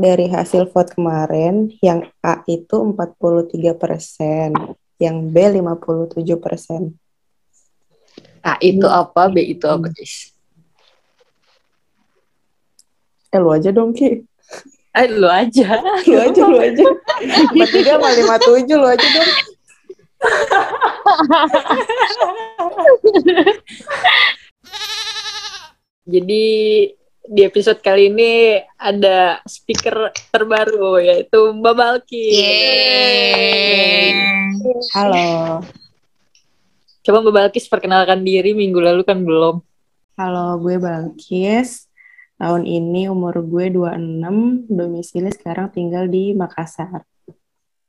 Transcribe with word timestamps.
dari 0.00 0.32
hasil 0.32 0.72
vote 0.72 0.96
kemarin, 0.96 1.68
yang 1.84 2.08
A 2.24 2.40
itu 2.48 2.80
43 2.80 3.76
persen, 3.76 4.56
yang 4.96 5.28
B 5.28 5.60
57 5.60 6.40
persen. 6.40 6.96
A 8.40 8.56
itu 8.64 8.88
apa, 8.88 9.28
B 9.28 9.44
itu 9.44 9.68
apa, 9.68 9.92
guys? 9.92 10.32
Eh, 13.30 13.38
lu 13.38 13.52
aja 13.52 13.70
dong, 13.70 13.92
Ki. 13.92 14.24
Eh, 14.96 15.06
lu 15.06 15.28
aja. 15.28 15.78
Lu 16.08 16.18
aja, 16.18 16.42
lu 16.50 16.58
aja. 16.58 16.82
43 17.54 17.94
sama 17.94 18.10
57, 18.10 18.74
lu 18.74 18.88
aja 18.88 19.06
dong. 19.06 19.30
Jadi 26.10 26.42
di 27.30 27.46
episode 27.46 27.78
kali 27.78 28.10
ini 28.10 28.58
ada 28.74 29.38
speaker 29.46 30.10
terbaru 30.34 30.98
yaitu 30.98 31.54
Mbak 31.54 31.74
Balki. 31.78 32.42
Yeay. 32.42 34.10
Halo. 34.90 35.62
Coba 37.06 37.22
Mbak 37.22 37.34
Balkis 37.38 37.70
perkenalkan 37.70 38.26
diri 38.26 38.50
minggu 38.50 38.82
lalu 38.82 39.06
kan 39.06 39.22
belum. 39.22 39.62
Halo, 40.18 40.58
gue 40.58 40.82
Balkis. 40.82 41.86
Tahun 42.34 42.66
ini 42.66 43.06
umur 43.06 43.46
gue 43.46 43.70
26, 43.78 44.66
domisili 44.66 45.30
sekarang 45.30 45.70
tinggal 45.70 46.10
di 46.10 46.34
Makassar. 46.34 47.06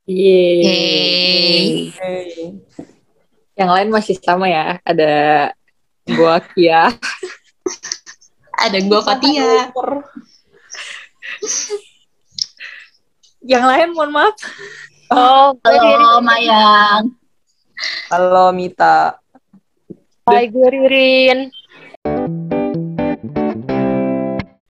Yeay. 0.05 1.90
Yeay. 1.98 2.62
Yang 3.58 3.70
lain 3.73 3.90
masih 3.90 4.21
sama 4.21 4.46
ya. 4.54 4.77
Ada 4.85 5.49
gua 6.13 6.38
Kia. 6.54 6.94
Ada 8.61 8.77
gua 8.85 9.01
Fatia. 9.01 9.73
Yang 13.41 13.63
lain 13.65 13.89
mohon 13.97 14.13
maaf. 14.13 14.37
Oh, 15.09 15.57
Halo 15.65 16.21
Mayang. 16.21 17.09
Halo, 18.13 18.53
Mita. 18.53 19.18
Hai 20.29 20.45
gue 20.45 20.68
Ririn. 20.70 21.49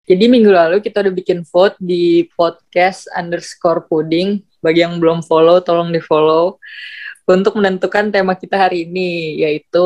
Jadi 0.07 0.25
minggu 0.31 0.55
lalu 0.55 0.79
kita 0.79 1.03
udah 1.03 1.15
bikin 1.15 1.43
vote 1.51 1.75
di 1.83 2.31
podcast 2.39 3.11
underscore 3.19 3.91
pudding. 3.91 4.39
Bagi 4.63 4.87
yang 4.87 5.03
belum 5.03 5.27
follow, 5.27 5.59
tolong 5.59 5.91
di 5.91 5.99
follow. 5.99 6.63
Untuk 7.27 7.59
menentukan 7.59 8.15
tema 8.15 8.39
kita 8.39 8.55
hari 8.55 8.87
ini, 8.87 9.43
yaitu 9.43 9.83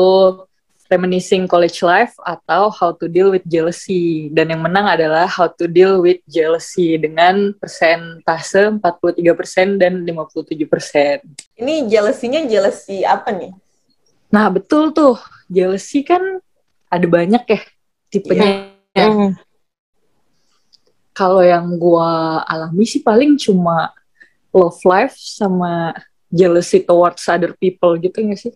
Reminiscing 0.95 1.43
College 1.43 1.83
Life 1.83 2.15
atau 2.23 2.71
How 2.71 2.95
to 2.95 3.11
Deal 3.11 3.35
with 3.35 3.43
Jealousy. 3.43 4.31
Dan 4.31 4.55
yang 4.55 4.63
menang 4.63 4.87
adalah 4.87 5.27
How 5.27 5.51
to 5.59 5.67
Deal 5.67 5.99
with 5.99 6.23
Jealousy 6.23 6.95
dengan 6.95 7.51
persentase 7.59 8.71
43% 8.79 9.75
dan 9.75 10.07
57%. 10.07 11.59
Ini 11.59 11.91
jealousy-nya 11.91 12.47
jealousy 12.47 13.03
apa 13.03 13.35
nih? 13.35 13.51
Nah, 14.31 14.47
betul 14.47 14.95
tuh. 14.95 15.19
Jealousy 15.51 16.01
kan 16.07 16.39
ada 16.87 17.07
banyak 17.11 17.43
ya 17.43 17.61
tipenya. 18.09 18.71
Kalau 21.15 21.43
yang 21.43 21.75
gua 21.75 22.43
alami 22.43 22.87
sih 22.87 23.03
paling 23.03 23.35
cuma 23.39 23.91
love 24.51 24.79
life 24.87 25.15
sama 25.15 25.95
jealousy 26.31 26.83
towards 26.83 27.23
other 27.27 27.55
people 27.55 27.95
gitu 27.99 28.19
nggak 28.23 28.39
sih? 28.39 28.53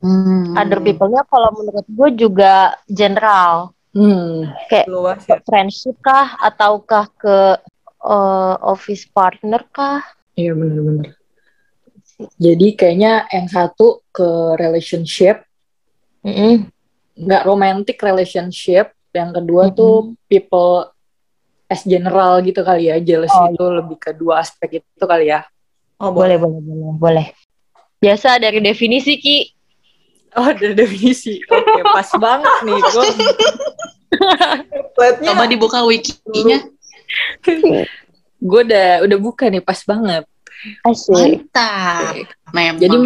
Hmm. 0.00 0.52
Other 0.54 0.80
people-nya 0.84 1.24
kalau 1.26 1.50
menurut 1.56 1.86
gue 1.88 2.28
juga 2.28 2.76
general. 2.86 3.72
Hmm. 3.96 4.52
Kayak 4.68 4.86
Luas 4.92 5.24
ya. 5.24 5.40
friendship 5.40 5.96
kah 6.04 6.36
ataukah 6.36 7.08
ke 7.16 7.36
eh, 8.04 8.54
office 8.60 9.08
partner 9.08 9.64
kah? 9.72 10.04
Iya 10.36 10.52
bener-bener. 10.52 11.16
Jadi 12.36 12.76
kayaknya 12.76 13.28
yang 13.28 13.48
satu 13.48 14.00
ke 14.08 14.56
relationship, 14.56 15.44
Mm-mm. 16.24 16.68
nggak 17.16 17.42
romantic 17.44 18.00
relationship. 18.00 18.92
Yang 19.12 19.40
kedua 19.40 19.72
tuh 19.72 20.16
people 20.28 20.92
as 21.68 21.84
general 21.84 22.40
gitu 22.44 22.60
kali 22.64 22.88
ya. 22.92 22.96
Jealousy 23.00 23.36
Oh, 23.36 23.48
itu 23.52 23.64
lebih 23.68 23.96
ke 24.00 24.10
dua 24.16 24.44
aspek 24.44 24.80
itu 24.80 25.04
kali 25.04 25.28
ya. 25.32 25.44
Oh, 26.00 26.12
Boleh, 26.12 26.36
boleh, 26.36 26.60
boleh, 26.60 26.92
boleh. 27.00 27.26
Biasa 27.96 28.36
dari 28.36 28.60
definisi 28.60 29.16
Ki. 29.16 29.55
Oh, 30.36 30.52
ada 30.52 30.76
definisi. 30.76 31.40
Oke, 31.48 31.80
pas 31.80 32.08
banget 32.20 32.54
nih. 32.68 32.80
Gue 32.92 33.08
Coba 35.24 35.44
dibuka 35.48 35.80
wikinya. 35.88 36.60
gue 38.36 38.60
udah 38.68 39.00
udah 39.08 39.18
buka 39.18 39.48
nih 39.48 39.64
pas 39.64 39.80
banget. 39.88 40.28
Asik. 40.84 41.48
Mantap. 41.48 42.28
Memang. 42.52 42.80
Jadi 42.80 42.96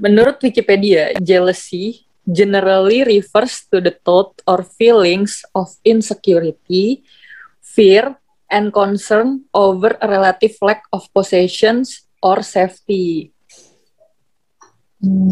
menurut 0.00 0.36
Wikipedia, 0.40 1.12
jealousy 1.20 2.08
generally 2.24 3.04
refers 3.04 3.68
to 3.68 3.84
the 3.84 3.92
thought 4.04 4.32
or 4.48 4.64
feelings 4.64 5.44
of 5.52 5.68
insecurity, 5.84 7.04
fear, 7.60 8.16
and 8.48 8.72
concern 8.72 9.44
over 9.52 9.96
a 10.00 10.06
relative 10.08 10.56
lack 10.64 10.88
of 10.92 11.04
possessions 11.12 12.08
or 12.24 12.40
safety. 12.40 13.33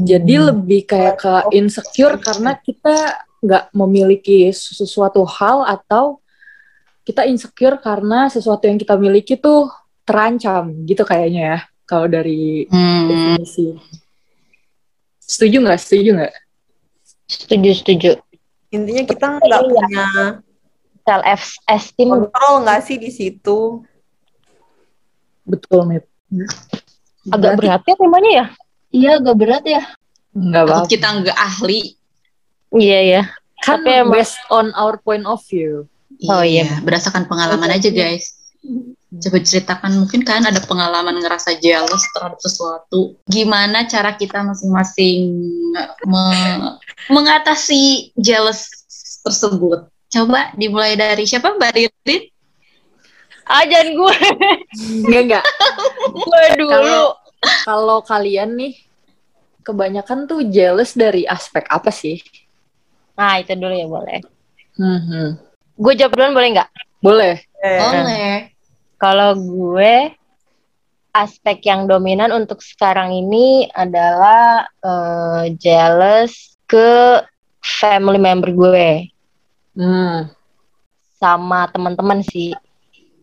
Jadi 0.02 0.34
lebih 0.36 0.84
kayak 0.84 1.16
ke 1.16 1.34
insecure 1.52 2.18
karena 2.18 2.54
kita 2.54 2.96
nggak 3.40 3.64
memiliki 3.72 4.50
sesuatu 4.50 5.24
hal 5.24 5.64
atau 5.64 6.20
kita 7.02 7.26
insecure 7.26 7.78
karena 7.78 8.28
sesuatu 8.28 8.62
yang 8.64 8.78
kita 8.78 8.94
miliki 8.94 9.34
tuh 9.34 9.66
terancam 10.02 10.70
gitu 10.84 11.02
kayaknya 11.02 11.42
ya 11.42 11.58
kalau 11.82 12.06
dari 12.06 12.66
Hmm. 12.66 13.06
definisi. 13.08 13.74
Setuju 15.18 15.56
nggak? 15.60 15.78
Setuju 15.78 16.10
nggak? 16.14 16.34
Setuju, 17.26 17.70
setuju. 17.74 18.10
intinya 18.68 19.02
kita 19.04 19.26
nggak 19.36 19.60
Iya. 19.60 19.68
punya 19.68 20.06
Self 21.02 21.42
esteem 21.66 22.08
kontrol 22.08 22.52
nggak 22.62 22.80
sih 22.82 22.96
di 22.96 23.10
situ? 23.10 23.82
Betul, 25.42 25.80
Mit. 25.84 26.04
agak 27.26 27.58
berat 27.58 27.82
ya 27.82 27.94
temanya 27.94 28.30
ya? 28.32 28.46
Iya 28.92 29.18
agak 29.18 29.36
berat 29.36 29.64
ya. 29.64 29.82
Nggak 30.32 30.62
Takut 30.62 30.72
apa-apa. 30.76 30.90
kita 30.90 31.08
nggak 31.18 31.38
ahli. 31.38 31.80
Iya 32.72 33.00
ya. 33.02 33.22
Kan 33.60 33.80
Tapi 33.80 33.90
emang- 33.96 34.12
based 34.12 34.38
on 34.48 34.66
our 34.74 34.96
point 34.96 35.24
of 35.24 35.40
view. 35.46 35.88
Oh, 36.24 36.40
iya. 36.40 36.78
Berdasarkan 36.80 37.26
pengalaman 37.26 37.66
aja 37.68 37.88
guys. 37.88 38.38
Coba 39.12 39.38
ceritakan 39.38 39.98
mungkin 39.98 40.22
kan 40.22 40.40
ada 40.40 40.62
pengalaman 40.62 41.18
ngerasa 41.18 41.58
jealous 41.58 42.00
terhadap 42.12 42.38
sesuatu. 42.38 43.18
Gimana 43.26 43.84
cara 43.84 44.14
kita 44.14 44.40
masing-masing 44.40 45.18
me- 46.04 46.78
mengatasi 47.08 48.14
jealous 48.14 48.70
tersebut? 49.20 49.90
Coba 50.08 50.54
dimulai 50.54 50.94
dari 50.94 51.24
siapa 51.24 51.52
Mbak 51.52 51.72
Ririn? 51.74 52.22
Ajan 53.44 53.86
gue. 53.92 54.16
Enggak, 55.02 55.22
enggak. 55.26 55.44
gue 56.14 56.44
dulu. 56.56 56.70
Kalau- 56.70 57.14
Kalau 57.42 58.00
kalian 58.02 58.54
nih, 58.54 58.74
kebanyakan 59.62 60.26
tuh 60.26 60.46
jealous 60.46 60.94
dari 60.94 61.26
aspek 61.26 61.66
apa 61.66 61.90
sih? 61.90 62.22
Nah, 63.18 63.38
itu 63.38 63.52
dulu 63.54 63.74
ya 63.74 63.86
boleh. 63.86 64.18
Hmm, 64.78 65.36
Gue 65.76 65.92
jawab 65.98 66.14
duluan 66.16 66.32
boleh 66.32 66.48
nggak? 66.54 66.70
Boleh. 67.02 67.34
Eh, 67.60 67.78
Boleh. 67.82 68.34
Kalau 68.96 69.34
gue 69.34 70.14
aspek 71.12 71.58
yang 71.66 71.84
dominan 71.84 72.32
untuk 72.32 72.62
sekarang 72.62 73.12
ini 73.12 73.68
adalah 73.68 74.64
eh, 74.80 75.52
jealous 75.58 76.56
ke 76.64 77.20
family 77.60 78.18
member 78.18 78.50
gue 78.50 79.10
Hmm. 79.72 80.28
sama 81.16 81.64
teman-teman 81.72 82.20
sih. 82.20 82.52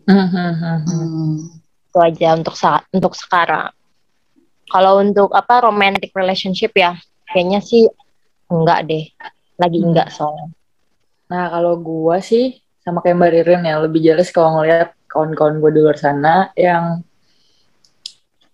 Hmm, 0.10 0.26
hmm. 0.34 1.62
Itu 1.86 1.98
aja 2.02 2.34
untuk 2.34 2.58
sa- 2.58 2.82
untuk 2.90 3.14
sekarang. 3.14 3.70
Kalau 4.70 5.02
untuk 5.02 5.34
apa 5.34 5.66
romantic 5.66 6.14
relationship 6.14 6.78
ya, 6.78 6.96
kayaknya 7.30 7.60
sih 7.60 7.90
enggak 8.50 8.86
deh. 8.86 9.06
Lagi 9.60 9.80
enggak 9.82 10.14
soalnya. 10.14 10.54
Nah, 11.30 11.50
kalau 11.50 11.78
gua 11.78 12.22
sih 12.22 12.58
sama 12.82 13.04
kayak 13.06 13.18
Mbak 13.18 13.32
Ririn 13.34 13.64
ya, 13.70 13.76
lebih 13.82 14.02
jealous 14.02 14.34
kalau 14.34 14.62
ngeliat 14.62 14.96
kawan-kawan 15.10 15.58
gue 15.58 15.72
di 15.74 15.80
luar 15.82 15.98
sana 15.98 16.54
yang 16.54 17.02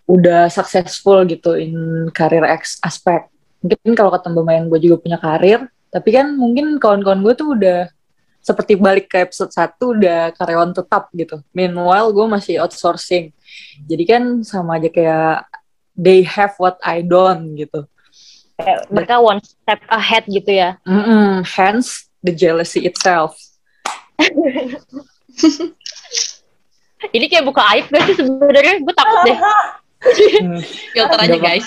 udah 0.08 0.48
successful 0.48 1.24
gitu 1.28 1.56
in 1.56 2.08
karir 2.12 2.44
ex 2.48 2.80
aspek. 2.80 3.28
Mungkin 3.60 3.92
kalau 3.96 4.12
Mbak 4.12 4.44
Mayan 4.44 4.64
gue 4.72 4.80
juga 4.80 4.96
punya 5.00 5.18
karir, 5.20 5.68
tapi 5.88 6.12
kan 6.12 6.32
mungkin 6.36 6.76
kawan-kawan 6.80 7.20
gue 7.24 7.34
tuh 7.36 7.48
udah 7.56 7.88
seperti 8.46 8.78
balik 8.78 9.10
ke 9.10 9.26
episode 9.26 9.50
1 9.50 9.74
udah 9.82 10.30
karyawan 10.38 10.70
tetap 10.70 11.10
gitu. 11.18 11.42
Meanwhile 11.50 12.14
gue 12.14 12.26
masih 12.30 12.62
outsourcing. 12.62 13.34
Jadi 13.90 14.04
kan 14.06 14.22
sama 14.46 14.78
aja 14.78 14.86
kayak 14.86 15.48
they 15.96 16.22
have 16.22 16.54
what 16.60 16.76
I 16.84 17.00
don't 17.02 17.56
gitu. 17.56 17.88
Kayak 18.56 18.88
mereka 18.88 19.20
one 19.20 19.40
step 19.44 19.80
ahead 19.92 20.24
gitu 20.28 20.48
ya. 20.48 20.80
Mm-mm, 20.84 21.44
hence 21.44 22.08
the 22.24 22.32
jealousy 22.32 22.84
itself. 22.88 23.36
Ini 27.12 27.28
kayak 27.28 27.44
buka 27.44 27.60
aib 27.76 27.92
gak 27.92 28.08
sih 28.08 28.16
sebenarnya? 28.16 28.80
Gue 28.80 28.94
takut 28.96 29.18
deh. 29.28 29.38
Filter 30.94 31.18
aja 31.18 31.36
guys. 31.40 31.66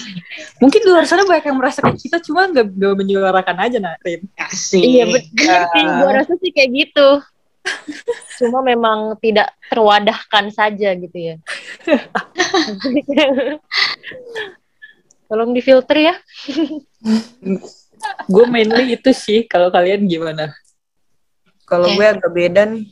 Mungkin 0.62 0.80
di 0.82 0.90
luar 0.90 1.06
sana 1.06 1.26
banyak 1.26 1.46
yang 1.50 1.58
merasa 1.60 1.82
kayak 1.84 2.00
kita 2.00 2.18
cuma 2.24 2.48
nggak 2.50 2.72
menyuarakan 2.74 3.58
aja 3.58 3.78
nah 3.82 3.96
Rin. 4.06 4.26
Kasih. 4.38 4.82
Iya 4.82 5.04
bener 5.10 5.62
sih, 5.74 5.84
gue 5.84 6.12
rasa 6.14 6.34
sih 6.40 6.52
kayak 6.54 6.70
gitu. 6.74 7.08
Cuma 8.40 8.64
memang 8.64 9.20
tidak 9.20 9.52
terwadahkan 9.68 10.48
saja 10.54 10.96
gitu 10.96 11.18
ya. 11.18 11.36
Tolong 15.30 15.52
difilter 15.54 15.98
ya. 16.00 16.16
Gue 18.32 18.46
mainly 18.48 18.96
itu 18.96 19.12
sih. 19.12 19.44
Kalau 19.46 19.70
kalian 19.70 20.08
gimana? 20.08 20.56
Kalau 21.68 21.92
Oke. 21.92 21.96
gue 22.00 22.08
agak 22.08 22.32
beda 22.34 22.62
nih. 22.66 22.90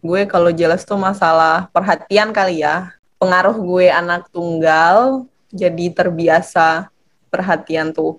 Gue 0.00 0.24
kalau 0.28 0.50
jelas 0.52 0.84
tuh 0.84 0.98
masalah 0.98 1.70
perhatian 1.72 2.34
kali 2.34 2.66
ya. 2.66 2.92
Pengaruh 3.20 3.56
gue 3.56 3.92
anak 3.92 4.32
tunggal, 4.32 5.28
jadi 5.52 5.92
terbiasa 5.92 6.88
perhatian 7.28 7.92
tuh 7.92 8.18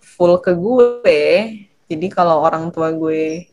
full 0.00 0.40
ke 0.40 0.52
gue. 0.52 1.24
Jadi 1.88 2.06
kalau 2.12 2.44
orang 2.44 2.68
tua 2.72 2.92
gue 2.92 3.48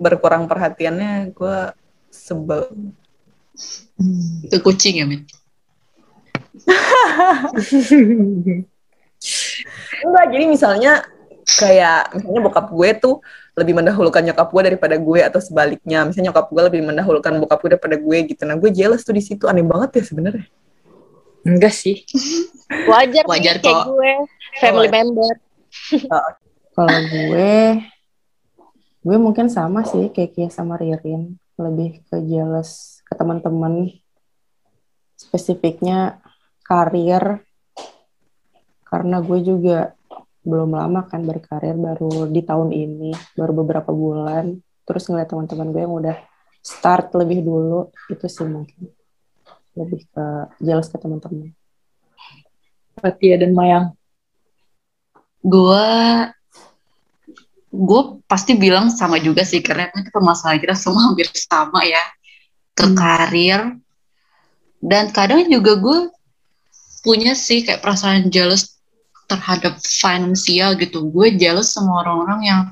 berkurang 0.00 0.48
perhatiannya, 0.48 1.30
gue 1.30 1.56
sebel. 2.08 2.72
Itu 4.42 4.56
kucing 4.64 4.96
ya, 4.98 5.06
Min? 5.06 5.28
Enggak, 10.00 10.26
jadi 10.32 10.44
misalnya 10.48 10.92
kayak 11.60 12.16
misalnya 12.16 12.40
bokap 12.40 12.66
gue 12.72 12.88
tuh 12.96 13.14
lebih 13.58 13.74
mendahulukan 13.76 14.22
nyokap 14.24 14.48
gue 14.48 14.62
daripada 14.72 14.96
gue 14.96 15.20
atau 15.20 15.40
sebaliknya. 15.42 16.08
Misalnya 16.08 16.32
nyokap 16.32 16.46
gue 16.48 16.62
lebih 16.72 16.80
mendahulukan 16.88 17.32
bokap 17.44 17.58
gue 17.60 17.70
daripada 17.76 17.96
gue 18.00 18.18
gitu. 18.32 18.42
Nah, 18.48 18.56
gue 18.56 18.70
jealous 18.72 19.04
tuh 19.04 19.12
di 19.12 19.20
situ 19.20 19.44
aneh 19.44 19.62
banget 19.66 20.00
ya 20.00 20.02
sebenarnya. 20.08 20.46
Enggak 21.44 21.74
sih. 21.76 22.04
Wajar, 22.88 23.24
Wajar 23.28 23.56
kayak 23.60 23.76
kok. 23.76 23.84
gue. 23.92 24.12
Family 24.60 24.88
Oh, 24.88 24.92
member. 24.92 25.32
Kalau 26.70 26.98
gue, 27.12 27.60
gue 29.00 29.16
mungkin 29.16 29.48
sama 29.48 29.84
sih 29.88 30.12
kayak 30.12 30.32
Kia 30.36 30.48
sama 30.52 30.76
Ririn. 30.76 31.36
Lebih 31.60 32.04
ke 32.08 32.20
jealous 32.24 33.00
ke 33.04 33.12
teman-teman. 33.16 33.88
Spesifiknya 35.16 36.20
karir. 36.64 37.44
Karena 38.84 39.22
gue 39.22 39.38
juga 39.44 39.94
belum 40.40 40.72
lama 40.72 41.04
kan 41.06 41.22
berkarir, 41.22 41.76
baru 41.76 42.26
di 42.26 42.40
tahun 42.40 42.72
ini, 42.72 43.12
baru 43.36 43.52
beberapa 43.62 43.92
bulan. 43.92 44.56
Terus 44.88 45.06
ngeliat 45.06 45.28
teman-teman 45.30 45.68
gue 45.70 45.82
yang 45.84 45.94
udah 45.94 46.16
start 46.64 47.12
lebih 47.14 47.44
dulu, 47.44 47.92
itu 48.08 48.26
sih 48.26 48.48
mungkin. 48.48 48.90
Lebih 49.76 50.00
ke 50.10 50.26
jealous 50.58 50.88
ke 50.90 50.98
teman-teman. 50.98 51.52
Fatia 52.98 53.36
dan 53.38 53.52
Mayang. 53.54 53.86
Gue 55.40 55.88
gue 57.70 58.02
pasti 58.26 58.58
bilang 58.58 58.90
sama 58.90 59.22
juga 59.22 59.46
sih 59.46 59.62
karena 59.62 59.86
itu 59.94 60.10
permasalahan 60.10 60.58
kita 60.58 60.74
semua 60.74 61.10
hampir 61.10 61.30
sama 61.34 61.86
ya 61.86 62.02
ke 62.74 62.86
Hmm. 62.86 62.96
karir 62.98 63.60
dan 64.82 65.14
kadang 65.14 65.46
juga 65.46 65.78
gue 65.78 65.98
punya 67.06 67.32
sih 67.36 67.62
kayak 67.62 67.80
perasaan 67.80 68.28
jealous 68.28 68.76
terhadap 69.30 69.78
finansial 69.80 70.74
gitu. 70.74 71.06
Gue 71.14 71.36
jealous 71.38 71.70
sama 71.70 72.02
orang-orang 72.02 72.40
yang 72.42 72.62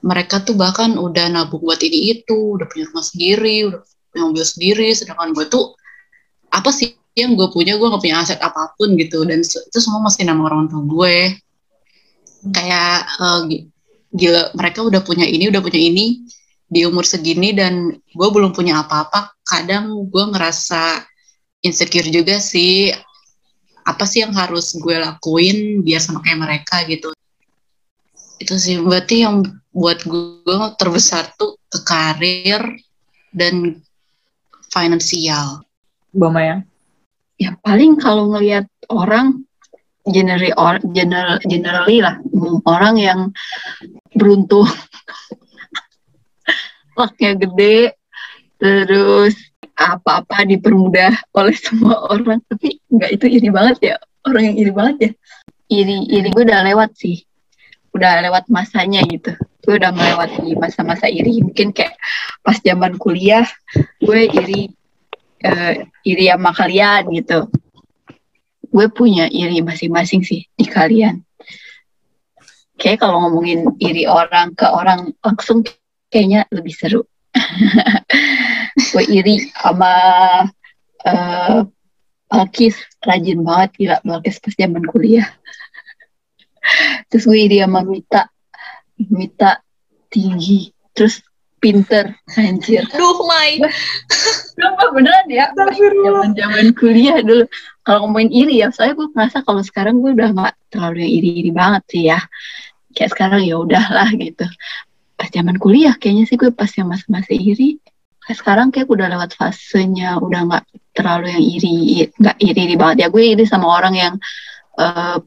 mereka 0.00 0.40
tuh 0.40 0.54
bahkan 0.56 0.96
udah 0.96 1.28
nabung 1.28 1.60
buat 1.60 1.82
ini 1.82 2.22
itu 2.22 2.56
udah 2.56 2.64
punya 2.70 2.88
rumah 2.88 3.04
sendiri 3.04 3.68
udah 3.68 3.80
punya 3.84 4.22
mobil 4.30 4.46
sendiri 4.46 4.88
sedangkan 4.96 5.34
gue 5.36 5.44
tuh 5.50 5.74
apa 6.54 6.70
sih 6.70 6.94
yang 7.18 7.34
gue 7.34 7.48
punya? 7.50 7.74
Gue 7.76 7.90
gak 7.90 8.00
punya 8.00 8.22
aset 8.22 8.38
apa 8.40 8.72
pun 8.78 8.94
gitu. 8.96 9.26
Dan 9.26 9.42
itu 9.42 9.78
semua 9.82 10.00
masih 10.06 10.24
nama 10.24 10.46
orang 10.46 10.70
tua 10.70 10.82
gue. 10.86 11.16
Kayak 12.54 12.98
gi- 13.50 13.66
gila 14.10 14.50
mereka 14.58 14.82
udah 14.82 15.00
punya 15.06 15.26
ini 15.26 15.50
udah 15.50 15.62
punya 15.62 15.78
ini 15.78 16.26
di 16.70 16.86
umur 16.86 17.02
segini 17.02 17.50
dan 17.50 17.90
gue 17.94 18.28
belum 18.30 18.54
punya 18.54 18.86
apa-apa. 18.86 19.34
Kadang 19.42 20.06
gue 20.06 20.24
ngerasa 20.30 21.02
insecure 21.66 22.06
juga 22.10 22.38
sih. 22.38 22.94
Apa 23.82 24.06
sih 24.06 24.22
yang 24.22 24.30
harus 24.36 24.78
gue 24.78 24.94
lakuin 24.94 25.82
biar 25.82 25.98
sama 25.98 26.22
kayak 26.22 26.38
mereka 26.38 26.76
gitu? 26.86 27.10
Itu 28.38 28.54
sih 28.56 28.78
berarti 28.78 29.26
yang 29.26 29.42
buat 29.74 30.06
gue 30.06 30.58
terbesar 30.78 31.34
tuh 31.34 31.58
ke 31.66 31.78
karir 31.82 32.62
dan 33.34 33.82
finansial. 34.70 35.62
Mbak 36.14 36.30
Mayang. 36.30 36.60
ya 37.40 37.56
paling 37.64 37.96
kalau 37.96 38.36
ngelihat 38.36 38.68
orang 38.92 39.48
generally 40.04 40.52
or, 40.60 40.76
general 40.92 41.40
generally 41.48 42.04
lah 42.04 42.20
orang 42.68 43.00
yang 43.00 43.20
beruntung 44.20 44.68
lucknya 47.00 47.32
gede 47.40 47.96
terus 48.60 49.32
apa-apa 49.80 50.44
dipermudah 50.44 51.16
oleh 51.32 51.56
semua 51.56 51.96
orang. 52.12 52.44
Tapi 52.44 52.76
nggak 52.92 53.10
itu 53.16 53.26
iri 53.40 53.48
banget 53.48 53.76
ya 53.80 53.96
orang 54.28 54.52
yang 54.52 54.56
iri 54.60 54.72
banget 54.76 54.96
ya. 55.00 55.10
Iri 55.70 55.96
iri 56.12 56.28
gue 56.28 56.44
udah 56.44 56.60
lewat 56.68 56.92
sih. 57.00 57.24
Udah 57.96 58.20
lewat 58.20 58.52
masanya 58.52 59.00
gitu. 59.08 59.32
Gue 59.64 59.80
udah 59.80 59.96
melewati 59.96 60.52
masa-masa 60.60 61.08
iri. 61.08 61.40
Mungkin 61.40 61.72
kayak 61.72 61.96
pas 62.44 62.60
zaman 62.60 63.00
kuliah 63.00 63.48
gue 64.04 64.20
iri 64.28 64.68
eh, 65.40 65.88
iri 66.04 66.24
sama 66.28 66.52
kalian 66.52 67.08
gitu. 67.16 67.48
Gue 68.68 68.86
punya 68.92 69.26
iri 69.32 69.64
masing-masing 69.64 70.20
sih 70.20 70.44
di 70.52 70.68
kalian 70.68 71.24
kayak 72.80 73.04
kalau 73.04 73.20
ngomongin 73.28 73.68
iri 73.76 74.08
orang 74.08 74.56
ke 74.56 74.64
orang 74.64 75.12
langsung 75.20 75.60
kayaknya 76.08 76.48
lebih 76.48 76.72
seru 76.72 77.04
gue 78.90 79.04
iri 79.06 79.52
sama 79.52 79.92
eh 81.04 81.60
Balkis 82.30 82.78
rajin 83.02 83.42
banget 83.42 83.70
gila 83.76 83.96
Balkis 84.06 84.40
pas 84.40 84.54
zaman 84.56 84.86
kuliah 84.88 85.28
terus 87.12 87.28
gue 87.28 87.36
iri 87.36 87.60
sama 87.60 87.84
Mita 87.84 88.32
Mita 88.96 89.60
tinggi 90.08 90.72
terus 90.96 91.20
pinter 91.60 92.16
anjir 92.40 92.88
Duh, 92.96 93.20
Mai. 93.28 93.60
Kenapa 94.56 94.84
beneran 94.96 95.28
ya? 95.28 95.52
Zaman 95.52 96.32
zaman 96.32 96.66
kuliah 96.72 97.20
dulu. 97.20 97.44
Kalau 97.84 98.08
ngomongin 98.08 98.32
iri 98.32 98.64
ya, 98.64 98.72
saya 98.72 98.96
gue 98.96 99.06
ngerasa 99.12 99.44
kalau 99.44 99.60
sekarang 99.60 100.00
gue 100.00 100.16
udah 100.16 100.32
nggak 100.32 100.54
terlalu 100.72 101.04
yang 101.04 101.12
iri-iri 101.20 101.52
banget 101.52 101.82
sih 101.92 102.02
ya. 102.08 102.20
Kayak 102.96 103.10
sekarang 103.14 103.42
ya 103.46 103.56
udahlah 103.58 104.08
gitu. 104.16 104.46
Pas 105.14 105.28
zaman 105.30 105.56
kuliah 105.60 105.94
kayaknya 105.96 106.24
sih 106.26 106.36
gue 106.40 106.50
pas 106.50 106.70
yang 106.74 106.88
masa-masa 106.90 107.32
iri. 107.34 107.78
Kayak 108.20 108.38
sekarang 108.38 108.68
kayak 108.70 108.88
udah 108.90 109.06
lewat 109.10 109.30
fasenya, 109.34 110.20
udah 110.20 110.40
nggak 110.46 110.64
terlalu 110.94 111.32
yang 111.32 111.44
iri, 111.44 111.76
nggak 112.14 112.36
iri-iri 112.38 112.74
banget 112.76 112.96
ya. 113.04 113.08
Gue 113.08 113.32
iri 113.32 113.44
sama 113.46 113.66
orang 113.70 113.94
yang 113.96 114.14
eh, 114.78 115.18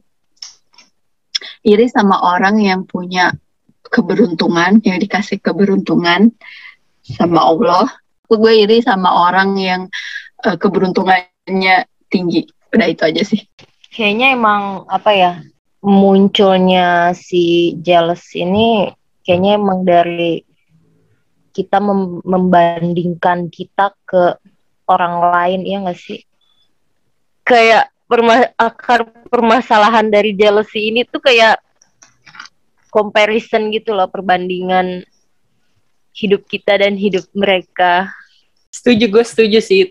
iri 1.67 1.87
sama 1.89 2.19
orang 2.21 2.59
yang 2.59 2.83
punya 2.83 3.31
keberuntungan, 3.87 4.81
yang 4.83 4.97
dikasih 4.99 5.39
keberuntungan 5.39 6.31
sama 7.03 7.43
Allah 7.43 7.87
gue 8.37 8.53
iri 8.65 8.81
sama 8.81 9.29
orang 9.29 9.57
yang 9.57 9.81
eh, 10.45 10.57
keberuntungannya 10.57 11.85
tinggi. 12.09 12.45
Udah 12.73 12.87
itu 12.89 13.03
aja 13.05 13.21
sih. 13.21 13.41
Kayaknya 13.93 14.33
emang 14.33 14.89
apa 14.89 15.11
ya 15.13 15.31
munculnya 15.83 17.11
si 17.11 17.75
jealous 17.83 18.23
ini 18.39 18.87
kayaknya 19.27 19.59
emang 19.59 19.83
dari 19.83 20.47
kita 21.51 21.83
mem- 21.83 22.23
membandingkan 22.23 23.51
kita 23.51 23.91
ke 24.07 24.39
orang 24.87 25.15
lain 25.35 25.61
ya 25.67 25.77
nggak 25.83 25.99
sih? 25.99 26.23
Kayak 27.43 27.91
perma- 28.07 28.55
akar 28.55 29.05
permasalahan 29.27 30.07
dari 30.07 30.31
jealousy 30.33 30.89
ini 30.89 31.03
tuh 31.03 31.19
kayak 31.19 31.59
comparison 32.89 33.69
gitu 33.69 33.91
loh 33.93 34.07
perbandingan 34.07 35.03
hidup 36.13 36.45
kita 36.47 36.79
dan 36.79 36.95
hidup 36.97 37.25
mereka. 37.35 38.09
Setuju, 38.73 39.05
gue 39.09 39.25
setuju 39.25 39.59
sih. 39.61 39.89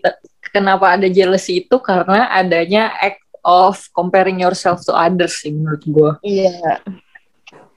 Kenapa 0.51 0.95
ada 0.99 1.07
jealousy 1.07 1.63
itu 1.63 1.75
karena 1.79 2.27
adanya 2.31 2.91
act 2.99 3.22
of 3.43 3.75
comparing 3.91 4.39
yourself 4.39 4.81
to 4.81 4.95
others 4.95 5.43
sih 5.43 5.51
menurut 5.51 5.83
gue. 5.83 6.11
Iya. 6.23 6.79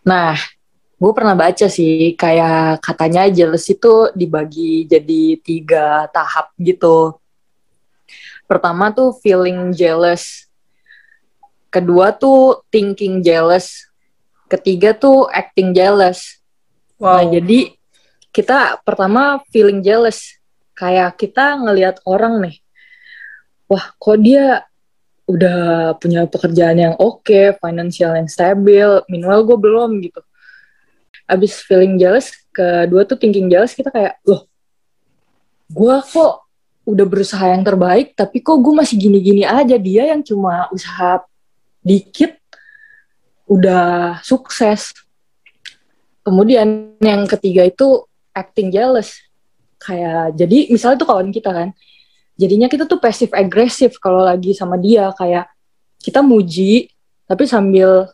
Nah, 0.06 0.38
gue 0.96 1.12
pernah 1.12 1.34
baca 1.34 1.66
sih 1.66 2.14
kayak 2.14 2.78
katanya 2.80 3.26
jealousy 3.26 3.74
itu 3.74 4.14
dibagi 4.14 4.86
jadi 4.86 5.22
tiga 5.42 6.06
tahap 6.14 6.54
gitu. 6.56 7.18
Pertama 8.46 8.94
tuh 8.94 9.10
feeling 9.18 9.74
jealous. 9.74 10.46
Kedua 11.68 12.14
tuh 12.14 12.62
thinking 12.70 13.20
jealous. 13.20 13.90
Ketiga 14.46 14.94
tuh 14.94 15.26
acting 15.28 15.74
jealous. 15.74 16.38
Nah, 16.96 17.26
Wow. 17.26 17.34
jadi 17.34 17.76
kita 18.30 18.80
pertama 18.80 19.42
feeling 19.52 19.82
jealous. 19.82 20.38
kayak 20.76 21.16
kita 21.16 21.56
ngelihat 21.56 22.04
orang 22.04 22.36
nih 22.44 22.60
wah 23.64 23.96
kok 23.96 24.20
dia 24.20 24.68
udah 25.26 25.92
punya 25.98 26.24
pekerjaan 26.30 26.78
yang 26.78 26.94
oke 27.02 27.58
financial 27.58 28.14
yang 28.14 28.30
stabil 28.30 28.86
minimal 29.10 29.42
gue 29.42 29.58
belum 29.58 29.90
gitu. 30.06 30.22
Abis 31.26 31.58
feeling 31.66 31.98
jealous 31.98 32.30
kedua 32.54 33.02
tuh 33.02 33.18
thinking 33.18 33.50
jealous 33.50 33.74
kita 33.74 33.90
kayak 33.90 34.22
loh 34.22 34.46
gue 35.66 35.96
kok 36.14 36.46
udah 36.86 37.06
berusaha 37.10 37.42
yang 37.50 37.66
terbaik 37.66 38.14
tapi 38.14 38.38
kok 38.38 38.62
gue 38.62 38.74
masih 38.74 38.94
gini-gini 38.94 39.42
aja. 39.42 39.74
Dia 39.74 40.14
yang 40.14 40.22
cuma 40.22 40.70
usaha 40.70 41.26
dikit 41.82 42.38
udah 43.50 44.22
sukses. 44.22 44.94
Kemudian 46.22 46.94
yang 47.02 47.26
ketiga 47.26 47.66
itu 47.66 48.06
acting 48.30 48.70
jealous. 48.70 49.18
Kayak 49.82 50.38
jadi 50.38 50.70
misalnya 50.70 51.02
tuh 51.02 51.08
kawan 51.10 51.34
kita 51.34 51.50
kan 51.50 51.74
jadinya 52.36 52.68
kita 52.68 52.84
tuh 52.84 53.00
pasif 53.00 53.32
agresif 53.32 53.96
kalau 53.96 54.22
lagi 54.22 54.52
sama 54.52 54.76
dia 54.76 55.10
kayak 55.16 55.48
kita 56.00 56.20
muji 56.20 56.92
tapi 57.26 57.48
sambil 57.48 58.12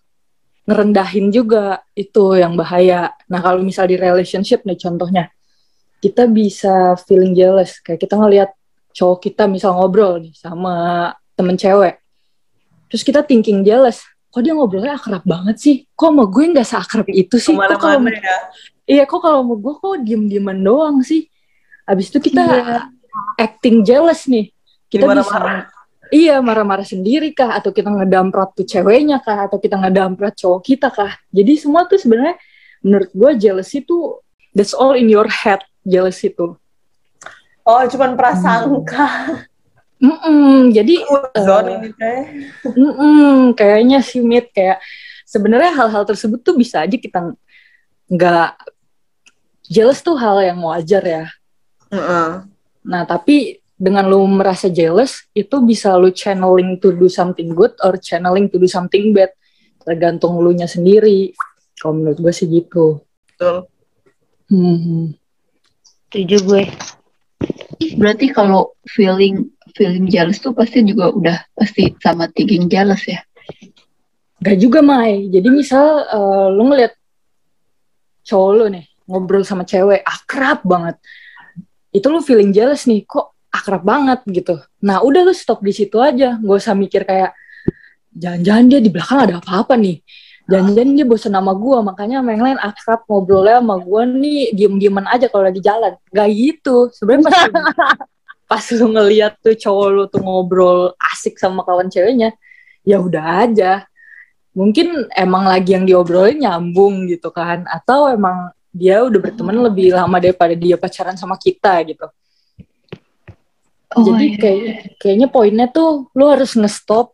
ngerendahin 0.62 1.34
juga 1.34 1.82
itu 1.98 2.38
yang 2.38 2.54
bahaya 2.54 3.10
nah 3.26 3.42
kalau 3.42 3.60
misal 3.60 3.84
di 3.90 3.98
relationship 3.98 4.62
nih 4.62 4.78
contohnya 4.78 5.28
kita 5.98 6.30
bisa 6.30 6.94
feeling 7.02 7.34
jealous 7.34 7.82
kayak 7.82 7.98
kita 7.98 8.14
ngelihat 8.14 8.50
cowok 8.94 9.18
kita 9.26 9.50
misal 9.50 9.74
ngobrol 9.74 10.22
nih 10.22 10.34
sama 10.38 11.10
temen 11.34 11.58
cewek 11.58 11.98
terus 12.86 13.02
kita 13.02 13.26
thinking 13.26 13.66
jealous 13.66 14.06
kok 14.32 14.40
dia 14.40 14.54
ngobrolnya 14.54 14.96
akrab 14.96 15.26
banget 15.26 15.56
sih 15.58 15.76
kok 15.92 16.14
sama 16.14 16.24
gue 16.30 16.44
nggak 16.56 16.68
seakrab 16.68 17.06
itu 17.10 17.36
sih 17.42 17.52
kok 17.58 17.76
kalau 17.82 17.98
ya. 18.06 18.36
iya 18.86 19.04
kok 19.04 19.20
kalau 19.20 19.42
mau 19.42 19.58
gue 19.58 19.74
kok 19.76 19.98
diem 20.06 20.30
dieman 20.30 20.62
doang 20.62 21.02
sih 21.02 21.26
abis 21.84 22.14
itu 22.14 22.30
kita 22.30 22.42
Iya. 22.46 23.01
Acting 23.38 23.82
jealous 23.84 24.26
nih 24.28 24.50
kita 24.88 25.04
Gimana 25.08 25.20
bisa 25.24 25.36
marah? 25.36 25.64
iya 26.12 26.36
marah-marah 26.44 26.86
sendiri 26.86 27.32
kah 27.32 27.56
atau 27.56 27.72
kita 27.72 27.88
ngedamprat 27.88 28.52
tuh 28.52 28.66
ceweknya 28.68 29.20
kah 29.24 29.48
atau 29.48 29.56
kita 29.56 29.80
ngedamprat 29.80 30.36
cowok 30.36 30.60
kita 30.60 30.88
kah 30.92 31.12
jadi 31.32 31.52
semua 31.56 31.88
tuh 31.88 31.96
sebenarnya 31.96 32.36
menurut 32.84 33.10
gue 33.14 33.30
jealousy 33.40 33.80
tuh 33.80 34.20
that's 34.52 34.76
all 34.76 34.92
in 34.92 35.08
your 35.08 35.26
head 35.28 35.62
jealousy 35.82 36.28
tuh 36.32 36.56
Oh, 37.62 37.78
cuman 37.86 38.18
prasangka. 38.18 39.06
Mm-mm, 40.02 40.74
jadi 40.74 40.98
Zone 41.38 41.70
eh, 41.70 41.74
ini 41.78 41.90
teh. 41.94 42.20
Mm-mm, 42.74 43.54
kayaknya 43.54 44.02
sih 44.02 44.18
Mit 44.18 44.50
kayak 44.50 44.82
sebenarnya 45.22 45.70
hal-hal 45.78 46.02
tersebut 46.02 46.42
tuh 46.42 46.58
bisa 46.58 46.82
aja 46.82 46.98
kita 46.98 47.30
nggak 48.10 48.50
jealous 49.70 50.02
tuh 50.02 50.18
hal 50.18 50.42
yang 50.42 50.58
wajar 50.58 51.06
ya. 51.06 51.24
Heeh. 51.94 52.50
Nah 52.86 53.06
tapi 53.06 53.62
dengan 53.82 54.06
lu 54.06 54.22
merasa 54.30 54.70
jealous 54.70 55.26
itu 55.34 55.58
bisa 55.66 55.98
lu 55.98 56.14
channeling 56.14 56.78
to 56.78 56.94
do 56.94 57.10
something 57.10 57.50
good 57.50 57.74
or 57.82 57.98
channeling 57.98 58.46
to 58.46 58.62
do 58.62 58.70
something 58.70 59.10
bad 59.10 59.34
tergantung 59.82 60.38
lu 60.38 60.54
nya 60.54 60.70
sendiri. 60.70 61.34
Kalau 61.78 61.98
menurut 61.98 62.18
gue 62.22 62.30
sih 62.30 62.46
gitu. 62.46 63.02
Betul. 63.34 63.66
Hmm. 64.46 65.18
Setuju 66.06 66.36
gue. 66.46 66.62
Berarti 67.98 68.30
kalau 68.30 68.78
feeling 68.86 69.50
feeling 69.74 70.06
jealous 70.06 70.38
tuh 70.38 70.54
pasti 70.54 70.84
juga 70.86 71.10
udah 71.10 71.38
pasti 71.56 71.90
sama 71.98 72.30
thinking 72.30 72.70
jealous 72.70 73.02
ya. 73.08 73.18
Gak 74.42 74.58
juga 74.62 74.78
Mai. 74.78 75.26
Jadi 75.26 75.48
misal 75.50 76.06
eh, 76.06 76.46
lu 76.54 76.70
ngeliat 76.70 76.94
cowok 78.22 78.50
lu 78.54 78.64
nih 78.70 78.86
ngobrol 79.10 79.42
sama 79.42 79.66
cewek 79.66 80.06
akrab 80.06 80.62
banget. 80.62 81.02
Itu 81.92 82.08
lu 82.08 82.24
feeling 82.24 82.50
jealous 82.50 82.88
nih, 82.88 83.04
kok 83.04 83.36
akrab 83.52 83.84
banget 83.84 84.24
gitu. 84.26 84.58
Nah 84.80 85.04
udah 85.04 85.28
lu 85.28 85.34
stop 85.36 85.60
di 85.60 85.72
situ 85.76 86.00
aja. 86.00 86.40
Gak 86.40 86.58
usah 86.58 86.72
mikir 86.72 87.04
kayak 87.04 87.36
jangan-jangan 88.12 88.64
dia 88.68 88.80
di 88.80 88.90
belakang 88.90 89.20
ada 89.28 89.34
apa-apa 89.38 89.76
nih. 89.76 90.00
Jangan-jangan 90.50 90.92
dia 90.98 91.06
bosan 91.06 91.32
sama 91.38 91.52
gua, 91.54 91.78
makanya 91.86 92.18
sama 92.18 92.30
yang 92.34 92.44
lain 92.44 92.58
akrab 92.58 93.00
ngobrolnya 93.06 93.62
sama 93.62 93.76
gua 93.78 94.02
nih 94.08 94.50
diem-dieman 94.56 95.06
aja 95.06 95.28
kalau 95.28 95.44
lagi 95.46 95.60
jalan. 95.62 95.92
Gak 96.10 96.28
gitu. 96.32 96.90
Sebenarnya 96.96 97.28
pas, 97.28 97.38
pas 98.50 98.64
lu 98.74 98.86
ngeliat 98.90 99.38
tuh 99.38 99.54
cowok 99.54 99.86
lu 99.92 100.04
tuh 100.08 100.20
ngobrol 100.24 100.96
asik 101.12 101.38
sama 101.38 101.62
kawan 101.62 101.92
ceweknya, 101.92 102.34
ya 102.82 102.98
udah 102.98 103.46
aja 103.46 103.86
mungkin 104.52 105.08
emang 105.16 105.48
lagi 105.48 105.72
yang 105.72 105.88
diobrolin 105.88 106.44
nyambung 106.44 107.08
gitu 107.08 107.32
kan 107.32 107.64
atau 107.64 108.12
emang 108.12 108.52
dia 108.72 109.04
udah 109.04 109.20
berteman 109.20 109.56
lebih 109.68 109.92
lama 109.92 110.16
daripada 110.16 110.56
dia 110.56 110.80
pacaran 110.80 111.14
sama 111.14 111.36
kita 111.36 111.76
gitu. 111.84 112.08
Oh, 113.92 114.00
jadi 114.08 114.24
iya. 114.24 114.38
kayak 114.40 114.74
kayaknya 114.96 115.28
poinnya 115.28 115.66
tuh 115.68 116.08
lu 116.16 116.24
harus 116.32 116.56
ngestop 116.56 117.12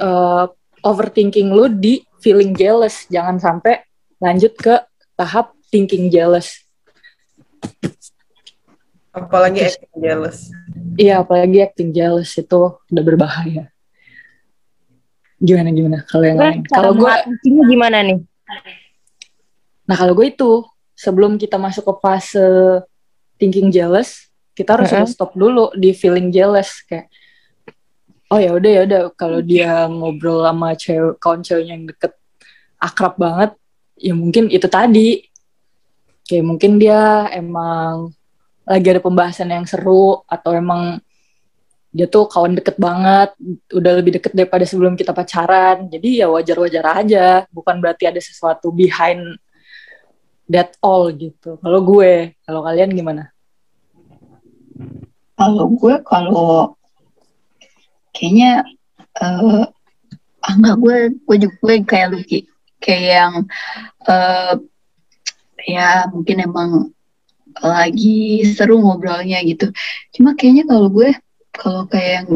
uh, 0.00 0.48
overthinking 0.80 1.52
lu 1.52 1.68
di 1.68 2.00
feeling 2.24 2.56
jealous. 2.56 3.04
Jangan 3.12 3.36
sampai 3.36 3.84
lanjut 4.16 4.56
ke 4.56 4.80
tahap 5.12 5.52
thinking 5.68 6.08
jealous. 6.08 6.64
Apalagi 9.12 9.60
acting 9.68 10.00
jealous. 10.00 10.48
iya 10.96 11.20
apalagi 11.20 11.60
acting 11.60 11.92
jealous 11.92 12.32
itu 12.32 12.80
udah 12.88 13.04
berbahaya. 13.04 13.68
Gimana 15.36 15.68
gimana? 15.74 15.98
Kalau 16.08 16.24
yang 16.24 16.40
lain? 16.40 16.64
Kalau 16.64 16.96
gue 16.96 17.12
gimana 17.68 18.00
nih? 18.00 18.24
Nah 19.88 19.96
kalau 19.98 20.12
gue 20.14 20.30
itu 20.30 20.62
sebelum 20.94 21.36
kita 21.36 21.58
masuk 21.58 21.88
ke 21.88 21.94
fase 21.98 22.46
thinking 23.40 23.74
jealous, 23.74 24.30
kita 24.52 24.76
harus 24.76 24.92
Mm-mm. 24.92 25.04
udah 25.04 25.10
stop 25.10 25.32
dulu 25.34 25.72
di 25.74 25.96
feeling 25.96 26.28
jealous 26.28 26.84
kayak 26.84 27.08
oh 28.32 28.40
ya 28.40 28.56
udah 28.56 28.70
ya 28.70 28.80
udah 28.88 29.02
kalau 29.16 29.40
dia 29.44 29.84
ngobrol 29.88 30.44
sama 30.44 30.72
cewek 30.72 31.20
kawan 31.20 31.40
ceweknya 31.44 31.72
yang 31.76 31.84
deket 31.88 32.12
akrab 32.80 33.14
banget 33.20 33.50
ya 34.00 34.16
mungkin 34.16 34.48
itu 34.48 34.68
tadi 34.68 35.28
kayak 36.24 36.44
mungkin 36.44 36.80
dia 36.80 37.28
emang 37.32 38.12
lagi 38.64 38.86
ada 38.88 39.02
pembahasan 39.04 39.52
yang 39.52 39.68
seru 39.68 40.24
atau 40.24 40.56
emang 40.56 40.96
dia 41.92 42.08
tuh 42.08 42.24
kawan 42.24 42.56
deket 42.56 42.80
banget 42.80 43.36
udah 43.68 43.92
lebih 44.00 44.16
deket 44.16 44.32
daripada 44.32 44.64
sebelum 44.64 44.96
kita 44.96 45.12
pacaran 45.12 45.92
jadi 45.92 46.24
ya 46.24 46.26
wajar-wajar 46.32 47.04
aja 47.04 47.26
bukan 47.52 47.84
berarti 47.84 48.08
ada 48.08 48.20
sesuatu 48.20 48.72
behind 48.72 49.36
that 50.52 50.76
all 50.84 51.08
gitu 51.08 51.56
kalau 51.64 51.80
gue 51.80 52.36
kalau 52.44 52.60
kalian 52.62 52.92
gimana 52.92 53.32
Kalau 55.32 55.66
gue 55.74 55.94
kalau 56.06 56.76
kayaknya 58.14 58.62
eh 59.18 59.66
ah 60.42 60.54
enggak 60.54 60.76
gue 60.78 60.96
gue 61.26 61.36
juga 61.48 61.56
gue 61.58 61.74
kayak 61.82 62.06
lu 62.12 62.20
Ki. 62.22 62.46
kayak 62.82 63.04
yang 63.10 63.34
eh 64.06 64.54
ya 65.66 66.06
mungkin 66.10 66.36
emang 66.46 66.70
lagi 67.58 68.42
seru 68.48 68.80
ngobrolnya 68.80 69.38
gitu. 69.42 69.70
Cuma 70.14 70.38
kayaknya 70.38 70.66
kalau 70.66 70.88
gue 70.90 71.10
kalau 71.50 71.82
kayak 71.90 72.12
yang 72.22 72.28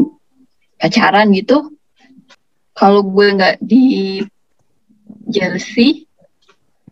pacaran 0.77 1.27
gitu 1.31 1.73
kalau 2.77 3.01
gue 3.01 3.27
nggak 3.33 3.55
di 3.59 4.19
jealousy 5.27 6.06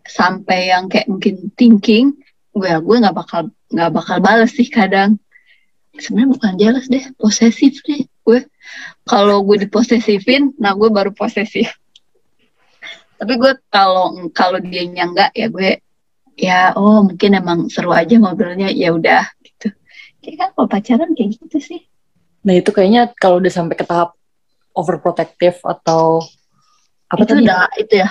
sampai 0.08 0.70
yang 0.70 0.86
kayak 0.90 1.06
mungkin 1.10 1.50
thinking 1.54 2.16
gue 2.56 2.72
gue 2.72 2.96
nggak 2.96 3.16
bakal 3.16 3.52
nggak 3.68 3.92
bakal 3.92 4.16
balas 4.22 4.56
sih 4.56 4.68
kadang. 4.68 5.20
Sebenarnya 5.96 6.30
bukan 6.36 6.52
jealous 6.60 6.86
deh 6.88 7.04
posesif 7.16 7.80
deh 7.84 8.04
gue. 8.04 8.40
Kalau 9.04 9.44
gue 9.44 9.68
diposesifin 9.68 10.56
nah 10.56 10.72
gue 10.72 10.88
baru 10.88 11.12
posesif. 11.12 11.72
Tapi 13.16 13.32
gue 13.36 13.52
kalau 13.72 14.30
kalau 14.32 14.58
dia 14.60 14.84
enggak 14.88 15.32
ya 15.32 15.48
gue 15.48 15.70
ya 16.36 16.60
oh 16.76 17.00
mungkin 17.00 17.32
emang 17.32 17.58
seru 17.72 17.92
aja 17.96 18.16
ngobrolnya 18.20 18.68
ya 18.72 18.92
udah 18.92 19.24
gitu. 19.40 19.72
Kayak 20.20 20.36
kan 20.36 20.48
kalau 20.52 20.68
pacaran 20.68 21.10
kayak 21.16 21.40
gitu 21.40 21.58
sih. 21.60 21.80
Nah 22.44 22.54
itu 22.60 22.70
kayaknya 22.70 23.10
kalau 23.16 23.40
udah 23.40 23.52
sampai 23.52 23.74
ke 23.74 23.84
tahap 23.88 24.14
overprotective 24.76 25.56
atau 25.64 26.20
apa 27.08 27.22
itu 27.24 27.32
tadi? 27.32 27.42
udah 27.48 27.60
itu 27.80 27.94
ya 28.04 28.08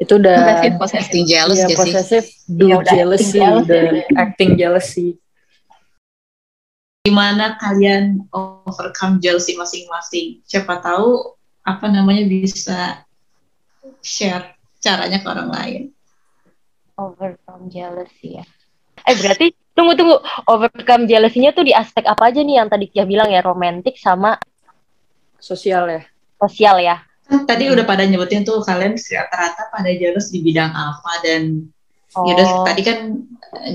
itu 0.00 0.12
udah 0.16 0.38
posesif 0.40 0.72
posesif 0.80 1.00
Acting 1.04 1.24
jealous 1.28 1.58
sih? 1.60 1.76
possessive, 1.76 2.26
do 2.48 2.64
Ya 2.66 2.76
udah 2.78 2.88
jealousy, 2.90 3.36
acting 3.36 3.36
jealous. 3.36 3.62
udah 3.62 3.82
acting 4.16 4.50
jealousy. 4.56 5.08
Gimana 7.00 7.56
kalian 7.56 8.28
overcome 8.30 9.20
jealousy 9.20 9.56
masing-masing? 9.56 10.40
Siapa 10.42 10.80
tahu 10.80 11.36
apa 11.60 11.86
namanya 11.86 12.24
bisa 12.24 13.04
share 14.00 14.56
caranya 14.78 15.20
ke 15.20 15.28
orang 15.28 15.48
lain. 15.48 15.82
Overcome 16.94 17.68
jealousy 17.68 18.36
ya. 18.36 18.44
Eh 19.02 19.16
berarti 19.16 19.52
tunggu 19.72 19.96
tunggu 19.96 20.16
overcome 20.44 21.04
jealousy-nya 21.04 21.52
tuh 21.52 21.64
di 21.64 21.72
aspek 21.72 22.04
apa 22.04 22.28
aja 22.28 22.40
nih 22.40 22.60
yang 22.60 22.68
tadi 22.68 22.84
Kia 22.84 23.04
bilang 23.04 23.28
ya 23.28 23.40
romantik 23.40 23.96
sama 23.96 24.36
Sosial 25.36 25.88
ya. 25.88 26.02
sosial 26.36 26.76
ya. 26.80 27.00
Tadi 27.30 27.70
udah 27.70 27.86
pada 27.86 28.02
nyebutin 28.06 28.42
tuh 28.42 28.62
kalian 28.66 28.98
rata-rata 28.98 29.70
pada 29.70 29.90
jealous 29.94 30.30
di 30.34 30.42
bidang 30.42 30.70
apa 30.70 31.12
dan 31.22 31.70
Oh. 32.10 32.26
ya 32.26 32.34
udah 32.34 32.66
tadi 32.66 32.82
kan 32.82 33.22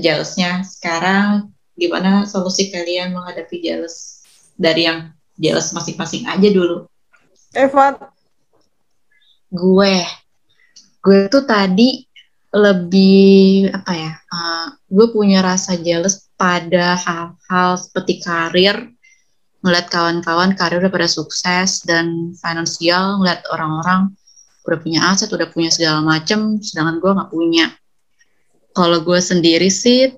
jealousnya 0.04 0.60
sekarang 0.60 1.56
Gimana 1.76 2.24
solusi 2.24 2.72
kalian 2.72 3.12
menghadapi 3.12 3.60
jealous 3.60 4.24
dari 4.56 4.88
yang 4.88 5.12
jealous 5.36 5.76
masing-masing 5.76 6.24
aja 6.24 6.48
dulu. 6.48 6.88
Eva, 7.52 7.92
Gue, 9.52 10.00
gue 11.04 11.18
tuh 11.28 11.44
tadi 11.44 12.08
lebih 12.56 13.68
apa 13.76 13.92
ya? 13.92 14.12
uh, 14.32 14.66
gue 14.88 15.06
punya 15.12 15.44
rasa 15.44 15.76
jealous 15.76 16.32
pada 16.40 16.96
hal-hal 16.96 17.76
seperti 17.76 18.24
karir, 18.24 18.95
ngeliat 19.66 19.90
kawan-kawan 19.90 20.54
karir 20.54 20.78
udah 20.78 20.94
pada 20.94 21.10
sukses 21.10 21.82
dan 21.82 22.30
finansial, 22.38 23.18
ngeliat 23.18 23.42
orang-orang 23.50 24.14
udah 24.62 24.78
punya 24.78 25.00
aset, 25.10 25.26
udah 25.34 25.50
punya 25.50 25.74
segala 25.74 26.06
macem, 26.06 26.62
sedangkan 26.62 27.02
gue 27.02 27.10
nggak 27.18 27.30
punya. 27.34 27.66
Kalau 28.70 29.02
gue 29.02 29.18
sendiri 29.18 29.66
sih, 29.66 30.14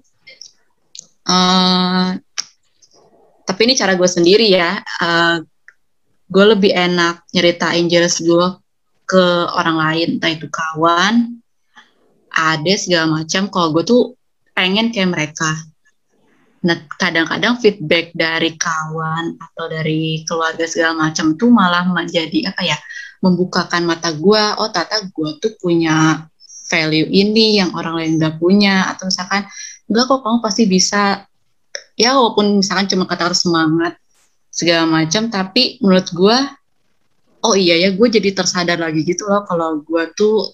uh, 1.25 2.12
tapi 3.49 3.61
ini 3.64 3.73
cara 3.73 3.97
gue 3.97 4.05
sendiri 4.05 4.52
ya. 4.52 4.85
Uh, 5.00 5.40
gue 6.28 6.45
lebih 6.45 6.76
enak 6.76 7.25
nyeritain 7.33 7.88
jealous 7.88 8.21
gue 8.21 8.47
ke 9.09 9.25
orang 9.57 9.81
lain, 9.81 10.09
entah 10.21 10.28
itu 10.28 10.45
kawan, 10.52 11.40
ada 12.28 12.75
segala 12.76 13.25
macam. 13.25 13.49
Kalau 13.49 13.73
gue 13.73 13.85
tuh 13.88 14.02
pengen 14.52 14.93
kayak 14.93 15.09
mereka. 15.09 15.49
Nah, 16.59 16.75
kadang-kadang 16.99 17.62
feedback 17.62 18.11
dari 18.15 18.59
kawan 18.59 19.38
atau 19.38 19.71
dari 19.71 20.27
keluarga 20.27 20.67
segala 20.67 21.09
macam 21.09 21.38
tuh 21.38 21.50
malah 21.55 21.87
menjadi 21.87 22.50
apa 22.50 22.62
ya? 22.67 22.79
Membukakan 23.23 23.87
mata 23.87 24.11
gue. 24.11 24.43
Oh, 24.59 24.71
tata 24.71 24.99
gue 25.07 25.31
tuh 25.38 25.55
punya 25.62 26.27
value 26.69 27.07
ini 27.09 27.62
yang 27.62 27.71
orang 27.79 27.95
lain 28.03 28.12
gak 28.19 28.43
punya. 28.43 28.91
Atau 28.91 29.07
misalkan, 29.07 29.47
enggak 29.87 30.05
kok 30.11 30.21
kamu 30.27 30.38
pasti 30.43 30.62
bisa. 30.67 31.23
Ya, 31.99 32.15
walaupun 32.15 32.62
misalkan 32.62 32.87
cuma 32.91 33.07
kata 33.07 33.31
harus 33.31 33.43
semangat 33.43 33.99
segala 34.50 34.87
macam, 34.87 35.31
tapi 35.31 35.79
menurut 35.83 36.11
gue, 36.15 36.38
oh 37.43 37.55
iya 37.59 37.75
ya, 37.79 37.95
gue 37.95 38.07
jadi 38.11 38.35
tersadar 38.35 38.79
lagi 38.79 39.03
gitu 39.03 39.27
loh 39.27 39.43
kalau 39.47 39.83
gue 39.83 40.11
tuh 40.15 40.47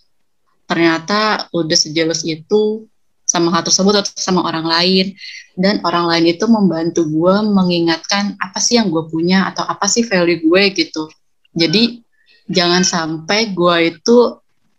ternyata 0.64 1.49
udah 1.52 1.76
sejelas 1.76 2.25
itu 2.25 2.88
sama 3.25 3.50
hal 3.50 3.64
tersebut 3.64 4.04
atau 4.04 4.12
sama 4.16 4.45
orang 4.45 4.69
lain. 4.69 5.16
Dan 5.54 5.78
orang 5.87 6.11
lain 6.11 6.35
itu 6.35 6.45
membantu 6.50 7.07
gue 7.07 7.37
mengingatkan 7.47 8.35
apa 8.43 8.59
sih 8.59 8.76
yang 8.76 8.90
gue 8.90 9.07
punya 9.07 9.49
atau 9.50 9.62
apa 9.62 9.87
sih 9.87 10.02
value 10.02 10.43
gue 10.43 10.62
gitu. 10.75 11.09
Jadi 11.54 12.02
jangan 12.50 12.83
sampai 12.83 13.54
gue 13.54 13.95
itu 13.95 14.16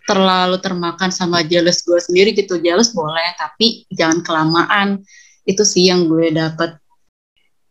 terlalu 0.05 0.61
termakan 0.61 1.09
sama 1.09 1.41
jealous 1.41 1.81
gue 1.81 1.97
sendiri 1.97 2.35
gitu. 2.35 2.59
Jealous 2.59 2.91
boleh 2.91 3.33
tapi 3.39 3.87
jangan 3.89 4.21
kelamaan. 4.21 5.01
Itu 5.47 5.63
sih 5.63 5.87
yang 5.87 6.11
gue 6.11 6.35
dapet. 6.35 6.75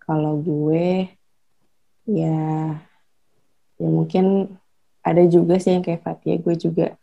Kalau 0.00 0.40
gue 0.40 1.08
ya 2.04 2.76
ya 3.80 3.88
mungkin 3.88 4.56
ada 5.04 5.20
juga 5.28 5.60
sih 5.60 5.76
yang 5.76 5.84
kayak 5.84 6.04
Fatia 6.04 6.36
gue 6.40 6.54
juga 6.56 6.96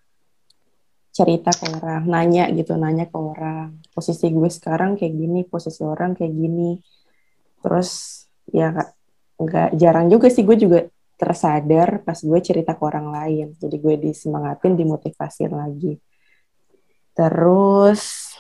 cerita 1.12 1.52
ke 1.52 1.68
orang, 1.68 2.08
nanya 2.08 2.48
gitu, 2.56 2.80
nanya 2.80 3.06
ke 3.06 3.18
orang. 3.20 3.84
Posisi 3.92 4.32
gue 4.32 4.48
sekarang 4.48 4.96
kayak 4.96 5.12
gini, 5.12 5.44
posisi 5.44 5.84
orang 5.84 6.16
kayak 6.16 6.32
gini. 6.32 6.80
Terus 7.60 7.90
ya 8.48 8.72
nggak 9.36 9.76
jarang 9.76 10.08
juga 10.08 10.32
sih 10.32 10.48
gue 10.48 10.58
juga 10.58 10.80
tersadar 11.20 12.02
pas 12.02 12.18
gue 12.18 12.40
cerita 12.42 12.74
ke 12.74 12.84
orang 12.88 13.12
lain. 13.12 13.48
Jadi 13.60 13.76
gue 13.78 13.96
disemangatin, 14.10 14.74
dimotivasi 14.80 15.52
lagi. 15.52 16.00
Terus 17.12 18.32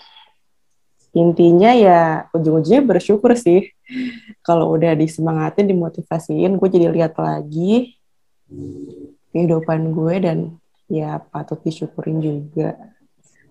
intinya 1.12 1.76
ya 1.76 2.32
ujung-ujungnya 2.32 2.88
bersyukur 2.88 3.36
sih. 3.36 3.68
Kalau 4.48 4.72
udah 4.72 4.96
disemangatin, 4.96 5.68
dimotivasiin, 5.68 6.56
gue 6.56 6.70
jadi 6.72 6.88
lihat 6.88 7.20
lagi 7.20 8.00
kehidupan 9.36 9.92
gue 9.92 10.16
dan 10.24 10.38
ya 10.92 11.24
patut 11.24 11.64
disyukurin 11.64 12.20
juga. 12.20 12.76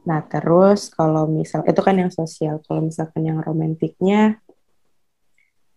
Nah 0.05 0.21
terus 0.29 0.93
kalau 0.93 1.25
misal 1.25 1.65
itu 1.65 1.81
kan 1.81 1.97
yang 1.97 2.13
sosial, 2.13 2.61
kalau 2.69 2.85
misalkan 2.85 3.25
yang 3.25 3.41
romantiknya 3.41 4.37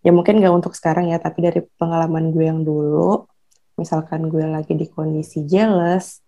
ya 0.04 0.12
mungkin 0.12 0.44
gak 0.44 0.52
untuk 0.52 0.76
sekarang 0.76 1.08
ya, 1.08 1.16
tapi 1.16 1.40
dari 1.40 1.64
pengalaman 1.80 2.28
gue 2.28 2.44
yang 2.44 2.60
dulu, 2.60 3.24
misalkan 3.80 4.28
gue 4.28 4.44
lagi 4.44 4.76
di 4.76 4.84
kondisi 4.84 5.48
jealous, 5.48 6.20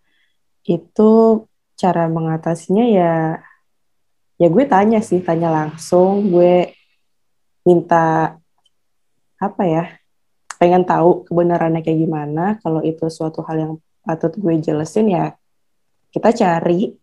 itu 0.65 1.45
cara 1.77 2.09
mengatasinya 2.09 2.89
ya 2.89 3.37
ya 4.41 4.49
gue 4.49 4.65
tanya 4.65 5.05
sih, 5.05 5.21
tanya 5.21 5.53
langsung, 5.53 6.33
gue 6.33 6.73
minta 7.69 8.41
apa 9.37 9.63
ya, 9.69 9.85
pengen 10.57 10.89
tahu 10.89 11.29
kebenarannya 11.29 11.85
kayak 11.85 12.01
gimana, 12.01 12.57
kalau 12.65 12.81
itu 12.81 13.05
suatu 13.13 13.45
hal 13.45 13.57
yang 13.61 13.75
patut 14.07 14.31
gue 14.39 14.55
jelasin 14.63 15.11
ya 15.11 15.35
kita 16.15 16.33
cari 16.33 16.95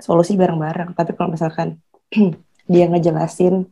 solusi 0.00 0.34
bareng-bareng. 0.38 0.96
Tapi 0.96 1.12
kalau 1.12 1.34
misalkan 1.34 1.78
dia 2.72 2.88
ngejelasin 2.88 3.68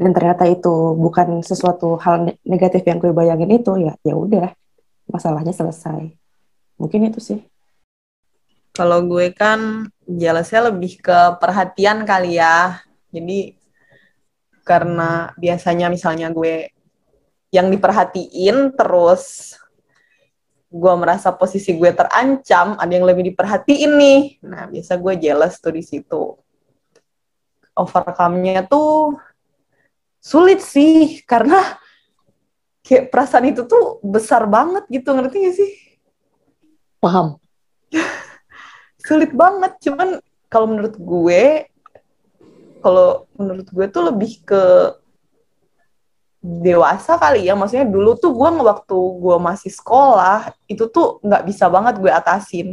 dan 0.00 0.10
ternyata 0.16 0.48
itu 0.48 0.96
bukan 0.96 1.44
sesuatu 1.44 2.00
hal 2.00 2.32
negatif 2.48 2.80
yang 2.88 2.96
gue 2.96 3.12
bayangin 3.12 3.52
itu 3.52 3.76
ya 3.76 3.92
ya 4.00 4.16
udah 4.16 4.48
masalahnya 5.12 5.52
selesai. 5.52 6.14
Mungkin 6.80 7.12
itu 7.12 7.20
sih. 7.20 7.40
kalau 8.74 9.06
gue 9.06 9.30
kan 9.30 9.86
jealousnya 10.02 10.66
lebih 10.66 10.98
ke 10.98 11.18
perhatian 11.38 12.02
kali 12.02 12.42
ya. 12.42 12.82
Jadi 13.14 13.54
karena 14.66 15.30
biasanya 15.38 15.86
misalnya 15.86 16.34
gue 16.34 16.74
yang 17.54 17.70
diperhatiin 17.70 18.74
terus 18.74 19.54
gue 20.74 20.94
merasa 20.98 21.30
posisi 21.30 21.70
gue 21.78 21.94
terancam, 21.94 22.74
ada 22.74 22.90
yang 22.90 23.06
lebih 23.06 23.30
diperhatiin 23.30 23.92
nih. 23.94 24.20
Nah, 24.42 24.66
biasa 24.66 24.98
gue 24.98 25.14
jealous 25.22 25.62
tuh 25.62 25.70
di 25.70 25.86
situ. 25.86 26.34
Overcome-nya 27.78 28.66
tuh 28.66 29.14
sulit 30.18 30.58
sih, 30.58 31.22
karena 31.22 31.78
kayak 32.82 33.14
perasaan 33.14 33.54
itu 33.54 33.62
tuh 33.70 34.02
besar 34.02 34.50
banget 34.50 34.82
gitu, 34.90 35.14
ngerti 35.14 35.36
gak 35.46 35.54
sih? 35.54 35.72
Paham. 36.98 37.38
Sulit 39.06 39.30
banget, 39.30 39.78
cuman 39.78 40.18
kalau 40.50 40.66
menurut 40.74 40.96
gue, 40.98 41.70
kalau 42.82 43.30
menurut 43.38 43.68
gue 43.70 43.86
tuh 43.94 44.02
lebih 44.10 44.42
ke 44.42 44.62
dewasa 46.44 47.16
kali 47.16 47.48
ya. 47.48 47.56
Maksudnya 47.56 47.88
dulu 47.88 48.20
tuh 48.20 48.36
gue 48.36 48.50
waktu 48.60 48.98
gue 49.16 49.36
masih 49.40 49.72
sekolah 49.72 50.52
itu 50.68 50.84
tuh 50.92 51.16
nggak 51.24 51.42
bisa 51.48 51.72
banget 51.72 51.96
gue 51.96 52.12
atasin. 52.12 52.68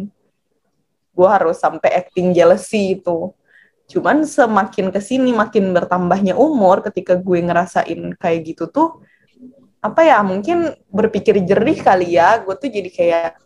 Gue 1.16 1.28
harus 1.32 1.56
sampai 1.56 2.04
acting 2.04 2.36
jealousy 2.36 3.00
itu. 3.00 3.32
Cuman 3.88 4.28
semakin 4.28 4.92
ke 4.92 5.00
sini 5.00 5.32
makin 5.32 5.72
bertambahnya 5.72 6.36
umur 6.36 6.84
ketika 6.84 7.16
gue 7.16 7.40
ngerasain 7.40 8.16
kayak 8.20 8.40
gitu 8.44 8.68
tuh 8.68 9.00
apa 9.82 10.06
ya 10.06 10.20
mungkin 10.22 10.76
berpikir 10.92 11.40
jernih 11.48 11.80
kali 11.80 12.20
ya. 12.20 12.44
Gue 12.44 12.60
tuh 12.60 12.68
jadi 12.68 12.92
kayak 12.92 13.40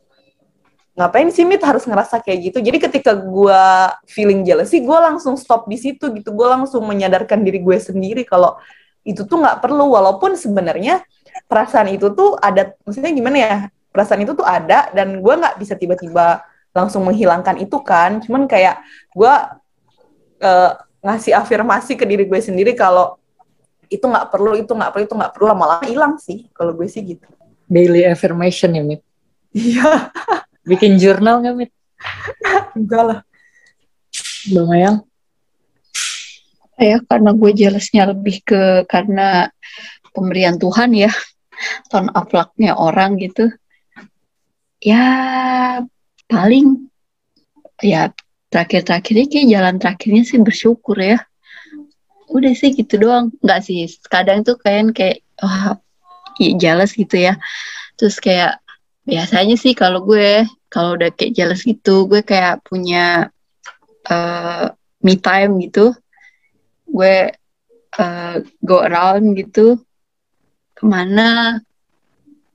ngapain 0.96 1.30
sih 1.30 1.46
Mit 1.46 1.62
harus 1.62 1.86
ngerasa 1.86 2.18
kayak 2.26 2.50
gitu? 2.50 2.58
Jadi 2.66 2.78
ketika 2.82 3.14
gue 3.14 3.62
feeling 4.10 4.42
jealousy 4.42 4.82
gue 4.82 4.98
langsung 4.98 5.38
stop 5.38 5.70
di 5.70 5.78
situ 5.78 6.10
gitu. 6.18 6.34
Gue 6.34 6.50
langsung 6.50 6.82
menyadarkan 6.82 7.46
diri 7.46 7.62
gue 7.62 7.78
sendiri 7.78 8.26
kalau 8.26 8.58
itu 9.06 9.22
tuh 9.24 9.38
nggak 9.38 9.62
perlu 9.62 9.94
walaupun 9.94 10.34
sebenarnya 10.34 11.06
perasaan 11.46 11.94
itu 11.94 12.10
tuh 12.12 12.36
ada 12.41 12.74
maksudnya 12.82 13.13
gimana 13.13 13.38
ya 13.38 13.56
perasaan 13.94 14.26
itu 14.26 14.34
tuh 14.34 14.44
ada 14.44 14.89
dan 14.91 15.22
gue 15.22 15.34
nggak 15.38 15.56
bisa 15.62 15.78
tiba-tiba 15.78 16.41
langsung 16.76 17.08
menghilangkan 17.08 17.62
itu 17.62 17.80
kan 17.86 18.20
cuman 18.20 18.50
kayak 18.50 18.82
gue 19.15 19.34
uh, 20.44 20.72
ngasih 21.06 21.38
afirmasi 21.38 21.94
ke 21.96 22.04
diri 22.04 22.26
gue 22.26 22.39
sendiri 22.41 22.74
kalau 22.74 23.15
itu 23.88 24.02
nggak 24.02 24.34
perlu 24.34 24.58
itu 24.58 24.74
nggak 24.74 24.91
perlu 24.91 25.04
itu 25.06 25.15
nggak 25.15 25.32
perlu 25.38 25.46
lama-lama 25.54 25.86
hilang 25.86 26.18
sih 26.18 26.50
kalau 26.52 26.74
gue 26.74 26.89
sih 26.89 27.06
gitu 27.06 27.30
Daily 27.65 28.06
affirmation 28.06 28.78
ya, 28.78 28.84
Mit? 28.86 29.02
iya 29.54 30.13
Bikin 30.65 30.98
jurnal 30.98 31.46
nggak, 31.46 31.56
Mit? 31.56 31.72
enggak 32.78 33.04
lah 33.06 33.20
Bang 34.52 34.70
Ayang? 34.74 34.98
Ya 36.80 37.00
karena 37.08 37.32
gue 37.32 37.52
jealousnya 37.56 38.12
lebih 38.12 38.44
ke 38.44 38.62
karena 38.88 39.50
pemberian 40.12 40.60
Tuhan 40.60 40.96
ya. 40.96 41.12
Ton 41.88 42.12
of 42.12 42.28
luck-nya 42.36 42.76
orang 42.76 43.16
gitu. 43.20 43.48
Ya 44.84 45.04
paling 46.28 46.92
ya 47.80 48.12
terakhir-terakhirnya 48.52 49.26
kayak 49.32 49.48
jalan 49.52 49.76
terakhirnya 49.80 50.24
sih 50.28 50.40
bersyukur 50.44 51.00
ya. 51.00 51.24
Udah 52.28 52.52
sih 52.52 52.76
gitu 52.76 53.00
doang. 53.00 53.32
Nggak 53.40 53.62
sih 53.64 53.88
kadang 54.12 54.44
tuh 54.44 54.60
kayak 54.60 54.92
kayak 54.92 55.18
wah 55.40 55.80
ya 56.40 56.52
jealous 56.60 56.92
gitu 56.92 57.16
ya. 57.16 57.40
Terus 57.96 58.20
kayak 58.20 58.60
biasanya 59.08 59.56
sih 59.56 59.72
kalau 59.78 60.04
gue 60.04 60.44
kalau 60.68 61.00
udah 61.00 61.14
kayak 61.14 61.38
jealous 61.38 61.64
gitu 61.64 62.10
gue 62.10 62.26
kayak 62.26 62.66
punya 62.68 63.30
uh, 64.10 64.66
me 65.06 65.16
time 65.22 65.62
gitu 65.62 65.94
gue 66.86 67.15
eh, 68.00 68.36
go 68.62 68.78
around 68.82 69.36
gitu. 69.36 69.82
Ke 70.76 70.84
mana? 70.86 71.60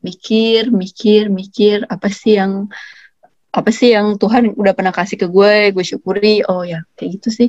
Mikir 0.00 0.72
mikir 0.72 1.28
mikir. 1.28 1.84
Apa 1.90 2.08
sih 2.08 2.38
yang 2.40 2.70
apa 3.50 3.70
sih 3.74 3.90
yang 3.92 4.14
Tuhan 4.14 4.54
udah 4.54 4.72
pernah 4.72 4.94
kasih 4.94 5.18
ke 5.20 5.26
gue? 5.26 5.74
Gue 5.74 5.84
syukuri. 5.84 6.42
Oh 6.46 6.64
ya 6.64 6.86
kayak 6.96 7.20
gitu 7.20 7.28
sih. 7.30 7.48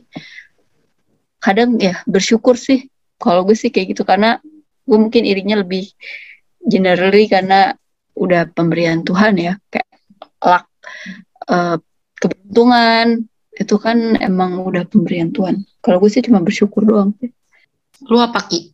Kadang 1.42 1.78
ya 1.80 2.02
bersyukur 2.10 2.58
sih. 2.58 2.90
Kalau 3.22 3.46
gue 3.46 3.56
sih 3.56 3.70
kayak 3.70 3.96
gitu 3.96 4.04
karena 4.04 4.42
gue 4.86 4.98
mungkin 4.98 5.24
irinya 5.24 5.62
lebih 5.62 5.88
generally 6.62 7.30
karena 7.30 7.78
udah 8.18 8.50
pemberian 8.52 9.06
Tuhan 9.06 9.38
ya. 9.38 9.54
Kayak 9.70 9.90
luck 10.42 10.66
eh, 11.48 11.78
keberuntungan 12.22 13.31
itu 13.52 13.76
kan 13.76 14.16
emang 14.18 14.64
udah 14.64 14.88
pemberian 14.88 15.30
Tuhan 15.30 15.64
kalau 15.80 16.00
gue 16.00 16.10
sih 16.10 16.24
cuma 16.24 16.40
bersyukur 16.40 16.84
doang 16.84 17.12
sih 17.20 17.32
lu 18.08 18.18
apa 18.18 18.42
ki 18.46 18.72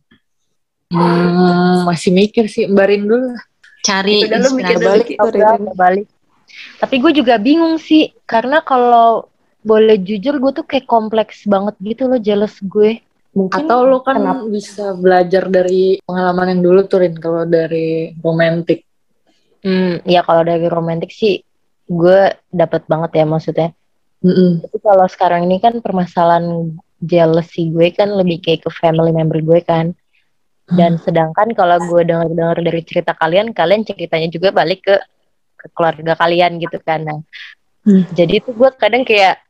Hmm, 0.88 1.84
masih 1.84 2.16
mikir 2.16 2.48
sih, 2.48 2.64
barin 2.64 3.04
dulu 3.04 3.36
lah. 3.36 3.42
cari 3.84 4.24
Udah, 4.24 4.40
lu 4.40 4.48
mikir 4.56 4.76
udah 4.80 5.76
balik. 5.76 6.08
Tapi 6.80 6.94
gue 6.96 7.12
juga 7.12 7.36
bingung 7.36 7.76
sih, 7.76 8.08
karena 8.24 8.64
kalau 8.64 9.28
boleh 9.60 10.00
jujur 10.00 10.40
gue 10.40 10.52
tuh 10.56 10.64
kayak 10.64 10.88
kompleks 10.88 11.44
banget 11.44 11.76
gitu 11.84 12.08
loh 12.08 12.16
jealous 12.16 12.56
gue. 12.64 13.04
Mungkin 13.36 13.68
Atau 13.68 13.84
lu 13.84 14.00
kan 14.00 14.16
kenapa- 14.16 14.48
bisa 14.48 14.96
belajar 14.96 15.52
dari 15.52 16.00
pengalaman 16.00 16.56
yang 16.56 16.62
dulu 16.64 16.80
tuh, 16.88 17.04
Rin, 17.04 17.20
kalau 17.20 17.44
dari 17.44 18.16
romantik. 18.24 18.88
Hmm, 19.60 20.00
ya 20.08 20.24
kalau 20.24 20.40
dari 20.40 20.72
romantis 20.72 21.12
sih 21.12 21.44
gue 21.84 22.20
dapat 22.48 22.88
banget 22.88 23.12
ya 23.12 23.24
maksudnya. 23.28 23.76
Mm-mm. 24.18 24.66
Tapi 24.66 24.78
kalau 24.82 25.06
sekarang 25.06 25.46
ini 25.46 25.62
kan 25.62 25.78
permasalahan 25.78 26.74
jealousy 26.98 27.70
gue 27.70 27.94
kan 27.94 28.10
lebih 28.10 28.42
kayak 28.42 28.66
ke 28.66 28.70
family 28.74 29.14
member 29.14 29.38
gue 29.38 29.60
kan. 29.62 29.94
Dan 30.68 31.00
sedangkan 31.00 31.56
kalau 31.56 31.80
gue 31.80 32.04
dengar-dengar 32.04 32.60
dari 32.60 32.84
cerita 32.84 33.16
kalian, 33.16 33.56
kalian 33.56 33.88
ceritanya 33.88 34.28
juga 34.28 34.52
balik 34.52 34.84
ke, 34.84 34.96
ke 35.56 35.66
keluarga 35.72 36.12
kalian 36.18 36.60
gitu 36.60 36.76
kan. 36.82 37.06
Nah, 37.06 37.20
Hmm. 37.88 38.04
jadi 38.12 38.44
itu 38.44 38.52
gue 38.52 38.68
kadang 38.76 39.00
kayak 39.00 39.40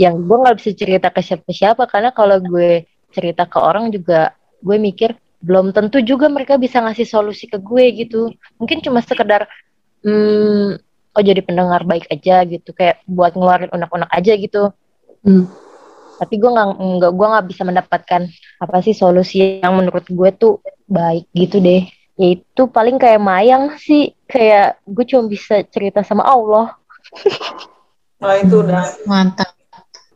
yang 0.00 0.16
gue 0.24 0.36
nggak 0.38 0.56
bisa 0.56 0.70
cerita 0.72 1.12
ke 1.12 1.20
siapa-siapa 1.20 1.84
karena 1.90 2.08
kalau 2.14 2.40
gue 2.40 2.88
cerita 3.12 3.44
ke 3.44 3.58
orang 3.60 3.92
juga 3.92 4.32
gue 4.64 4.80
mikir 4.80 5.12
belum 5.44 5.76
tentu 5.76 6.00
juga 6.00 6.32
mereka 6.32 6.56
bisa 6.56 6.80
ngasih 6.80 7.04
solusi 7.04 7.44
ke 7.50 7.60
gue 7.60 7.84
gitu. 8.06 8.32
Mungkin 8.56 8.80
cuma 8.80 9.04
sekedar 9.04 9.44
hmm, 10.00 10.80
oh 11.16 11.22
jadi 11.24 11.40
pendengar 11.40 11.82
baik 11.88 12.04
aja 12.12 12.44
gitu 12.44 12.76
kayak 12.76 13.00
buat 13.08 13.32
ngeluarin 13.32 13.72
unek-unek 13.72 14.10
aja 14.12 14.32
gitu. 14.36 14.62
Hmm. 15.26 15.48
tapi 16.16 16.40
gue 16.40 16.48
nggak 16.48 16.68
nggak 16.80 17.12
gue 17.12 17.26
nggak 17.28 17.46
bisa 17.50 17.62
mendapatkan 17.66 18.22
apa 18.62 18.76
sih 18.80 18.96
solusi 18.96 19.60
yang 19.60 19.76
menurut 19.76 20.06
gue 20.08 20.30
tuh 20.32 20.64
baik 20.88 21.28
gitu 21.36 21.60
deh. 21.60 21.84
Yaitu 22.16 22.62
paling 22.72 22.96
kayak 22.96 23.20
mayang 23.20 23.76
sih 23.76 24.16
kayak 24.24 24.80
gue 24.88 25.04
cuma 25.04 25.28
bisa 25.28 25.60
cerita 25.68 26.00
sama 26.00 26.24
Allah. 26.24 26.72
Oh 28.16 28.32
itu 28.32 28.64
udah. 28.64 28.84
Mantap. 29.04 29.52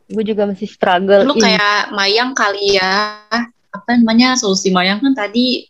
Gue 0.09 0.25
juga 0.25 0.49
masih 0.49 0.67
struggle 0.67 1.23
lu 1.23 1.37
kayak 1.37 1.93
Mayang 1.93 2.33
kali 2.33 2.81
ya. 2.81 3.23
Apa 3.71 3.95
namanya 3.95 4.35
solusi 4.35 4.73
Mayang 4.73 4.99
kan 4.99 5.13
tadi 5.13 5.69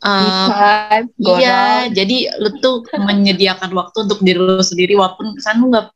eh, 0.00 1.04
iya 1.20 1.88
jadi 1.92 2.40
lu 2.40 2.56
tuh 2.60 2.84
menyediakan 2.96 3.70
waktu 3.76 3.96
untuk 4.08 4.20
diri 4.24 4.40
lu 4.40 4.64
sendiri 4.64 4.96
walaupun 4.96 5.36
kesan 5.36 5.60
lu 5.60 5.68
nggak 5.68 5.92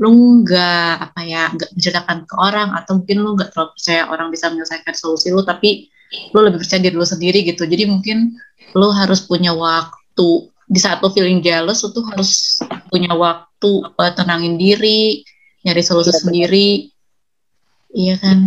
lu 0.00 0.42
nggak 0.46 0.92
apa 1.10 1.20
ya 1.26 1.50
nggak 1.50 1.70
menceritakan 1.76 2.18
ke 2.24 2.34
orang 2.38 2.68
atau 2.78 3.02
mungkin 3.02 3.16
lu 3.20 3.34
nggak 3.36 3.50
terlalu 3.52 3.70
percaya 3.74 4.02
orang 4.08 4.28
bisa 4.32 4.46
menyelesaikan 4.48 4.94
solusi 4.94 5.28
lu 5.34 5.42
tapi 5.42 5.90
lu 6.34 6.40
lebih 6.42 6.62
percaya 6.62 6.80
diri 6.82 6.96
lu 6.98 7.06
sendiri 7.06 7.46
gitu. 7.46 7.62
Jadi 7.66 7.86
mungkin 7.86 8.34
lu 8.74 8.88
harus 8.90 9.22
punya 9.22 9.54
waktu. 9.54 10.50
Di 10.70 10.78
saat 10.78 11.02
lu 11.02 11.10
feeling 11.10 11.42
jealous 11.42 11.82
lu 11.82 11.90
tuh 11.90 12.06
harus 12.14 12.62
punya 12.90 13.10
waktu 13.14 13.70
buat 13.94 14.14
tenangin 14.14 14.54
diri 14.54 15.26
nyari 15.66 15.82
solusi 15.82 16.14
benar. 16.14 16.22
sendiri. 16.22 16.70
Iya 17.90 18.14
kan? 18.22 18.38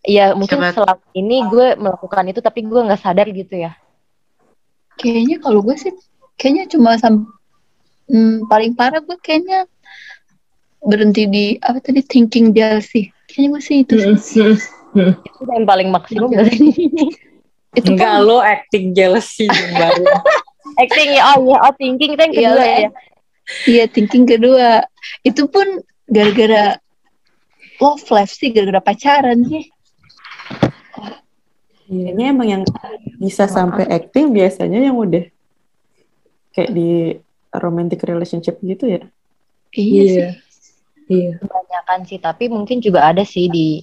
Iya 0.00 0.32
mungkin 0.32 0.60
Coba- 0.60 0.72
selama 0.72 1.04
ini 1.12 1.36
gue 1.48 1.76
melakukan 1.76 2.24
itu 2.32 2.40
tapi 2.40 2.64
gue 2.64 2.80
nggak 2.80 3.00
sadar 3.00 3.28
gitu 3.28 3.52
ya 3.52 3.76
Kayaknya 5.00 5.36
kalau 5.40 5.64
gue 5.64 5.76
sih 5.80 5.92
kayaknya 6.36 6.68
cuma 6.68 7.00
sam 7.00 7.24
hmm, 8.06 8.44
paling 8.46 8.76
parah 8.76 9.00
gue 9.00 9.16
kayaknya 9.18 9.64
berhenti 10.80 11.24
di 11.28 11.44
apa 11.60 11.80
tadi 11.80 12.00
thinking 12.04 12.52
jealousy. 12.52 13.08
Kayaknya 13.28 13.48
gue 13.48 13.62
sih 13.64 13.76
itu 13.84 13.94
sih. 14.20 14.44
itu 15.22 15.40
yang 15.46 15.64
paling 15.64 15.88
maksimum 15.94 16.34
gak 16.34 16.50
sih 16.50 16.74
Itu 17.70 17.94
Enggak, 17.94 18.18
kan 18.18 18.26
lo 18.26 18.42
acting 18.42 18.90
jealousy 18.92 19.46
baru. 19.48 20.02
acting 20.82 21.14
ya 21.14 21.22
oh 21.32 21.46
ya 21.46 21.58
oh 21.62 21.72
thinking 21.78 22.18
itu 22.18 22.22
yang 22.22 22.34
Iya, 22.34 22.48
kedua 22.50 22.64
ya 22.66 22.88
iya 23.66 23.84
thinking 23.86 24.24
kedua. 24.26 24.82
Itu 25.22 25.46
pun 25.50 25.82
gara-gara 26.06 26.78
love 27.78 28.02
life 28.10 28.30
sih 28.30 28.50
gara-gara 28.50 28.82
pacaran 28.82 29.42
sih. 29.46 29.64
Kayaknya 31.90 32.26
emang 32.30 32.48
yang 32.48 32.62
bisa 33.18 33.50
sampai 33.50 33.90
acting 33.90 34.30
biasanya 34.30 34.78
yang 34.78 34.94
udah 34.94 35.26
kayak 36.54 36.70
di 36.70 37.18
romantic 37.50 38.06
relationship 38.06 38.62
gitu 38.62 38.86
ya. 38.86 39.02
Iya, 39.74 40.02
sih. 40.06 40.30
Iya. 41.10 41.42
kebanyakan 41.42 42.00
sih 42.06 42.18
tapi 42.22 42.46
mungkin 42.46 42.78
juga 42.78 43.10
ada 43.10 43.26
sih 43.26 43.50
di 43.50 43.82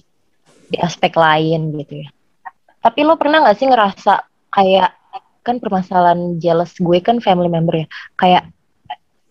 di 0.72 0.76
aspek 0.80 1.12
lain 1.12 1.76
gitu 1.76 2.00
ya 2.00 2.08
tapi 2.80 3.04
lo 3.04 3.20
pernah 3.20 3.44
nggak 3.44 3.58
sih 3.60 3.68
ngerasa 3.68 4.12
kayak 4.48 4.96
kan 5.44 5.60
permasalahan 5.60 6.40
jealous 6.40 6.72
gue 6.80 6.98
kan 7.04 7.20
family 7.20 7.52
member 7.52 7.84
ya 7.84 7.86
kayak 8.16 8.48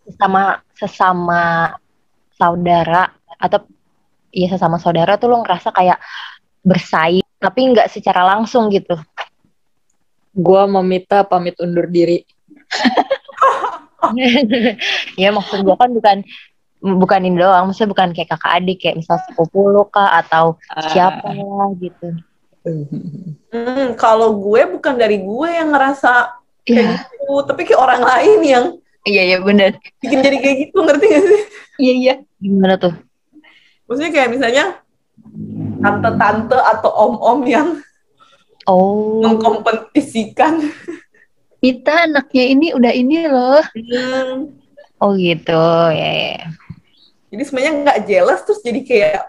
sesama 0.05 0.61
sesama 0.77 1.73
saudara 2.37 3.09
atau 3.41 3.65
iya 4.29 4.53
sesama 4.53 4.77
saudara 4.77 5.17
tuh 5.17 5.33
lo 5.33 5.41
ngerasa 5.41 5.73
kayak 5.73 5.97
bersaing 6.61 7.25
tapi 7.37 7.59
nggak 7.73 7.91
secara 7.91 8.25
langsung 8.25 8.69
gitu 8.73 8.97
Gua 10.37 10.69
meminta 10.69 11.25
pamit 11.25 11.57
undur 11.57 11.89
diri. 11.89 12.21
ya 15.17 15.33
maksud 15.33 15.65
gue 15.65 15.73
kan 15.73 15.89
bukan 15.89 16.17
bukan 16.77 17.25
ini 17.25 17.41
doang 17.41 17.67
maksudnya 17.67 17.89
bukan 17.89 18.13
kayak 18.13 18.37
kakak 18.37 18.61
adik 18.61 18.77
kayak 18.77 19.01
misal 19.01 19.17
sepupu 19.25 19.73
lo 19.73 19.89
kah 19.89 20.21
atau 20.21 20.61
siapa 20.93 21.33
lah 21.33 21.73
gitu 21.81 22.13
Hmm, 22.67 23.95
kalau 23.95 24.43
gue 24.43 24.59
bukan 24.75 24.99
dari 24.99 25.23
gue 25.23 25.47
yang 25.47 25.71
ngerasa 25.71 26.35
kayak 26.67 26.99
gitu, 26.99 27.47
tapi 27.47 27.63
kayak 27.63 27.79
orang 27.79 28.03
lain 28.03 28.39
yang 28.43 28.65
iya, 29.07 29.23
iya 29.23 29.37
benar. 29.39 29.71
bikin 30.03 30.19
jadi 30.19 30.35
kayak 30.35 30.57
gitu, 30.67 30.77
ngerti 30.83 31.05
gak 31.07 31.23
sih? 31.23 31.41
Iya, 31.79 31.93
iya. 31.95 32.13
gimana 32.43 32.75
tuh 32.75 32.91
Maksudnya 33.87 34.11
kayak 34.11 34.29
misalnya 34.35 34.83
tante-tante 35.79 36.57
atau 36.57 36.91
om-om 36.91 37.39
yang 37.47 37.69
oh 38.65 39.23
mengkompetisikan. 39.23 40.61
Kita 41.57 42.05
anaknya 42.05 42.45
ini 42.53 42.67
udah 42.73 42.93
ini 42.93 43.25
loh. 43.25 43.63
Hmm, 43.73 44.53
oh 45.01 45.11
gitu 45.17 45.63
ya 45.93 46.11
ya 46.37 46.47
jadi 47.27 47.43
sebenarnya 47.43 47.73
nggak 47.83 47.99
jealous 48.07 48.41
terus 48.47 48.61
jadi 48.63 48.81
kayak 48.81 49.21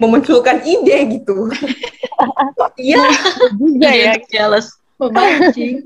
memunculkan 0.00 0.60
ide 0.64 1.20
gitu. 1.20 1.36
Iya, 2.76 3.00
juga 3.56 3.88
ya 3.92 4.12
jealous. 4.28 4.76
Memancing. 5.00 5.84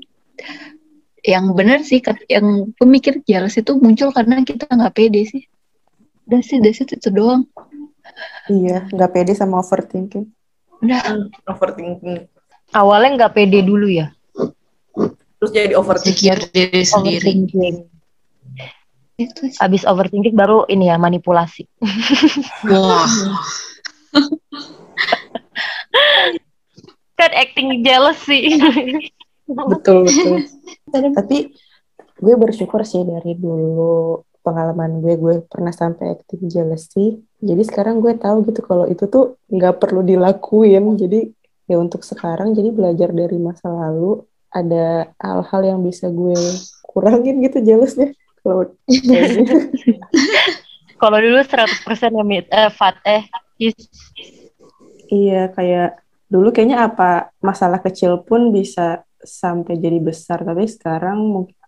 yang 1.22 1.54
benar 1.54 1.83
sih, 1.87 2.02
yang 2.26 2.70
pemikir 2.78 3.22
jealous 3.26 3.59
itu 3.59 3.78
muncul 3.78 4.11
karena 4.11 4.42
kita 4.42 4.66
nggak 4.66 4.94
pede 4.94 5.22
sih. 5.26 5.42
Udah 6.26 6.42
sih 6.42 6.59
itu 6.59 7.09
doang. 7.11 7.46
Iya, 8.46 8.88
nggak 8.88 9.11
pede 9.11 9.33
sama 9.33 9.59
overthinking. 9.59 10.26
Udah, 10.80 11.00
overthinking. 11.46 12.24
awalnya 12.70 13.11
nggak 13.18 13.35
pede 13.35 13.61
dulu 13.61 13.87
ya 13.87 14.09
Terus 15.37 15.50
jadi 15.50 15.72
overthinking. 15.74 16.40
diri 16.50 16.83
sendiri. 16.83 17.20
overthinking 17.20 17.76
abis 19.59 19.85
overthinking 19.85 20.33
baru 20.33 20.64
ini 20.66 20.88
ya 20.88 20.96
manipulasi 20.96 21.68
Wah, 22.64 23.04
kan 27.14 27.30
acting 27.35 27.83
jealous 27.83 28.16
sih 28.20 28.56
Betul, 29.50 30.06
betul. 30.06 30.46
Tapi 31.11 31.50
gue 32.16 32.35
bersyukur 32.38 32.80
sih 32.80 33.02
dari 33.02 33.35
dulu 33.35 34.22
pengalaman 34.40 35.05
gue, 35.05 35.14
gue 35.16 35.35
pernah 35.46 35.72
sampai 35.72 36.18
acting 36.18 36.48
jealousy. 36.48 37.20
Jadi 37.40 37.62
sekarang 37.64 38.00
gue 38.00 38.16
tahu 38.16 38.48
gitu 38.48 38.61
kalau 38.64 38.88
itu 38.88 39.05
tuh 39.07 39.40
nggak 39.53 39.81
perlu 39.81 40.00
dilakuin. 40.05 40.96
Jadi 40.96 41.33
ya 41.70 41.76
untuk 41.79 42.03
sekarang 42.03 42.57
jadi 42.57 42.74
belajar 42.74 43.14
dari 43.14 43.38
masa 43.38 43.70
lalu 43.70 44.24
ada 44.50 45.14
hal-hal 45.22 45.62
yang 45.62 45.81
bisa 45.85 46.11
gue 46.11 46.37
kurangin 46.83 47.40
gitu 47.44 47.62
jealousnya. 47.62 48.11
Kalau 48.40 48.72
kalau 51.00 51.18
dulu 51.20 51.40
100% 51.40 52.16
ya 52.16 52.24
mit 52.24 52.46
eh 52.48 52.68
fat 52.72 52.96
eh 53.05 53.24
Iya, 55.11 55.50
kayak 55.53 56.00
dulu 56.31 56.55
kayaknya 56.55 56.87
apa 56.87 57.35
masalah 57.42 57.83
kecil 57.83 58.22
pun 58.22 58.55
bisa 58.55 59.03
sampai 59.20 59.76
jadi 59.76 60.00
besar 60.00 60.46
tapi 60.46 60.64
sekarang 60.64 61.18
mungkin 61.20 61.59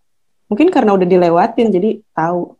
mungkin 0.48 0.68
karena 0.68 0.92
udah 0.96 1.08
dilewatin 1.08 1.68
jadi 1.72 2.00
tahu 2.12 2.56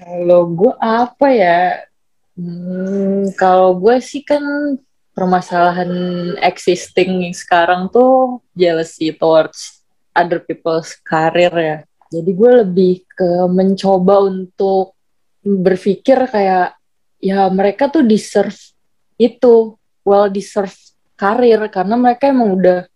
Kalau 0.00 0.48
gue 0.48 0.72
apa 0.80 1.28
ya? 1.28 1.84
Hmm, 2.32 3.28
kalau 3.36 3.76
gue 3.76 4.00
sih 4.00 4.24
kan 4.24 4.40
permasalahan 5.12 5.92
existing 6.40 7.28
sekarang 7.36 7.92
tuh 7.92 8.40
jealousy 8.56 9.12
towards 9.12 9.84
other 10.16 10.40
people's 10.40 10.96
career 11.04 11.52
ya. 11.52 11.76
Jadi 12.08 12.30
gue 12.32 12.52
lebih 12.64 13.04
ke 13.12 13.44
mencoba 13.52 14.24
untuk 14.24 14.96
berpikir 15.44 16.16
kayak 16.32 16.80
ya 17.20 17.52
mereka 17.52 17.92
tuh 17.92 18.00
deserve 18.00 18.56
itu, 19.20 19.76
well 20.00 20.32
deserve 20.32 20.72
karir 21.20 21.60
karena 21.68 22.00
mereka 22.00 22.32
emang 22.32 22.56
udah 22.56 22.88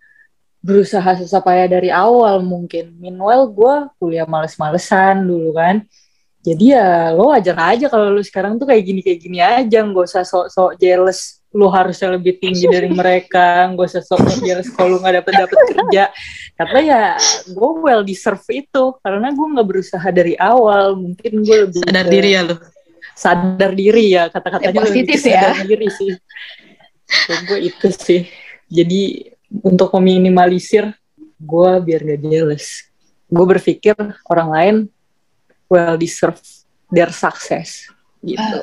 berusaha 0.64 1.20
susah 1.20 1.44
payah 1.44 1.68
dari 1.68 1.92
awal 1.92 2.40
mungkin. 2.40 2.96
Meanwhile 2.96 3.52
gue 3.52 3.74
kuliah 4.00 4.24
males-malesan 4.24 5.28
dulu 5.28 5.52
kan. 5.52 5.84
Jadi 6.44 6.76
ya 6.76 7.08
lo 7.10 7.32
wajar 7.32 7.56
aja 7.56 7.88
kalau 7.88 8.12
lo 8.12 8.20
sekarang 8.20 8.60
tuh 8.60 8.68
kayak 8.68 8.84
gini 8.84 9.00
kayak 9.00 9.18
gini 9.18 9.38
aja, 9.40 9.80
nggak 9.80 10.04
usah 10.04 10.22
sok-sok 10.22 10.76
jealous. 10.76 11.40
Lo 11.54 11.70
harusnya 11.70 12.12
lebih 12.12 12.36
tinggi 12.36 12.68
dari 12.68 12.90
mereka, 13.00 13.72
nggak 13.72 13.86
usah 13.88 14.02
sok-sok 14.02 14.38
jealous 14.42 14.68
kalau 14.70 14.94
lo 14.94 14.98
nggak 15.00 15.16
dapet 15.18 15.32
dapet 15.40 15.58
kerja. 15.72 16.04
Karena 16.54 16.78
ya 16.84 17.02
gue 17.48 17.70
well 17.80 18.02
deserve 18.02 18.44
itu, 18.50 18.84
karena 19.00 19.32
gue 19.32 19.46
nggak 19.56 19.66
berusaha 19.66 20.08
dari 20.12 20.36
awal. 20.36 20.94
Mungkin 20.94 21.32
gue 21.40 21.56
lebih 21.64 21.80
Sadar 21.80 22.04
ke- 22.04 22.12
diri 22.12 22.30
ya 22.30 22.42
lu. 22.44 22.56
sadar 23.14 23.70
diri 23.72 24.10
ya 24.10 24.26
kata-katanya 24.26 24.74
Ya, 24.74 24.82
positif 24.82 25.18
lebih 25.22 25.30
ya. 25.32 25.40
sadar 25.48 25.64
diri 25.64 25.88
sih. 25.88 26.10
Kalau 27.06 27.40
gue 27.46 27.58
itu 27.62 27.88
sih. 27.94 28.20
Jadi 28.66 29.00
untuk 29.62 29.88
meminimalisir 29.94 30.90
gue 31.38 31.70
biar 31.80 32.00
gak 32.02 32.20
jealous. 32.20 32.84
Gue 33.24 33.46
berpikir 33.46 33.94
orang 34.26 34.48
lain 34.50 34.74
well 35.68 35.96
deserve 35.96 36.40
their 36.92 37.10
success 37.10 37.88
gitu. 38.24 38.58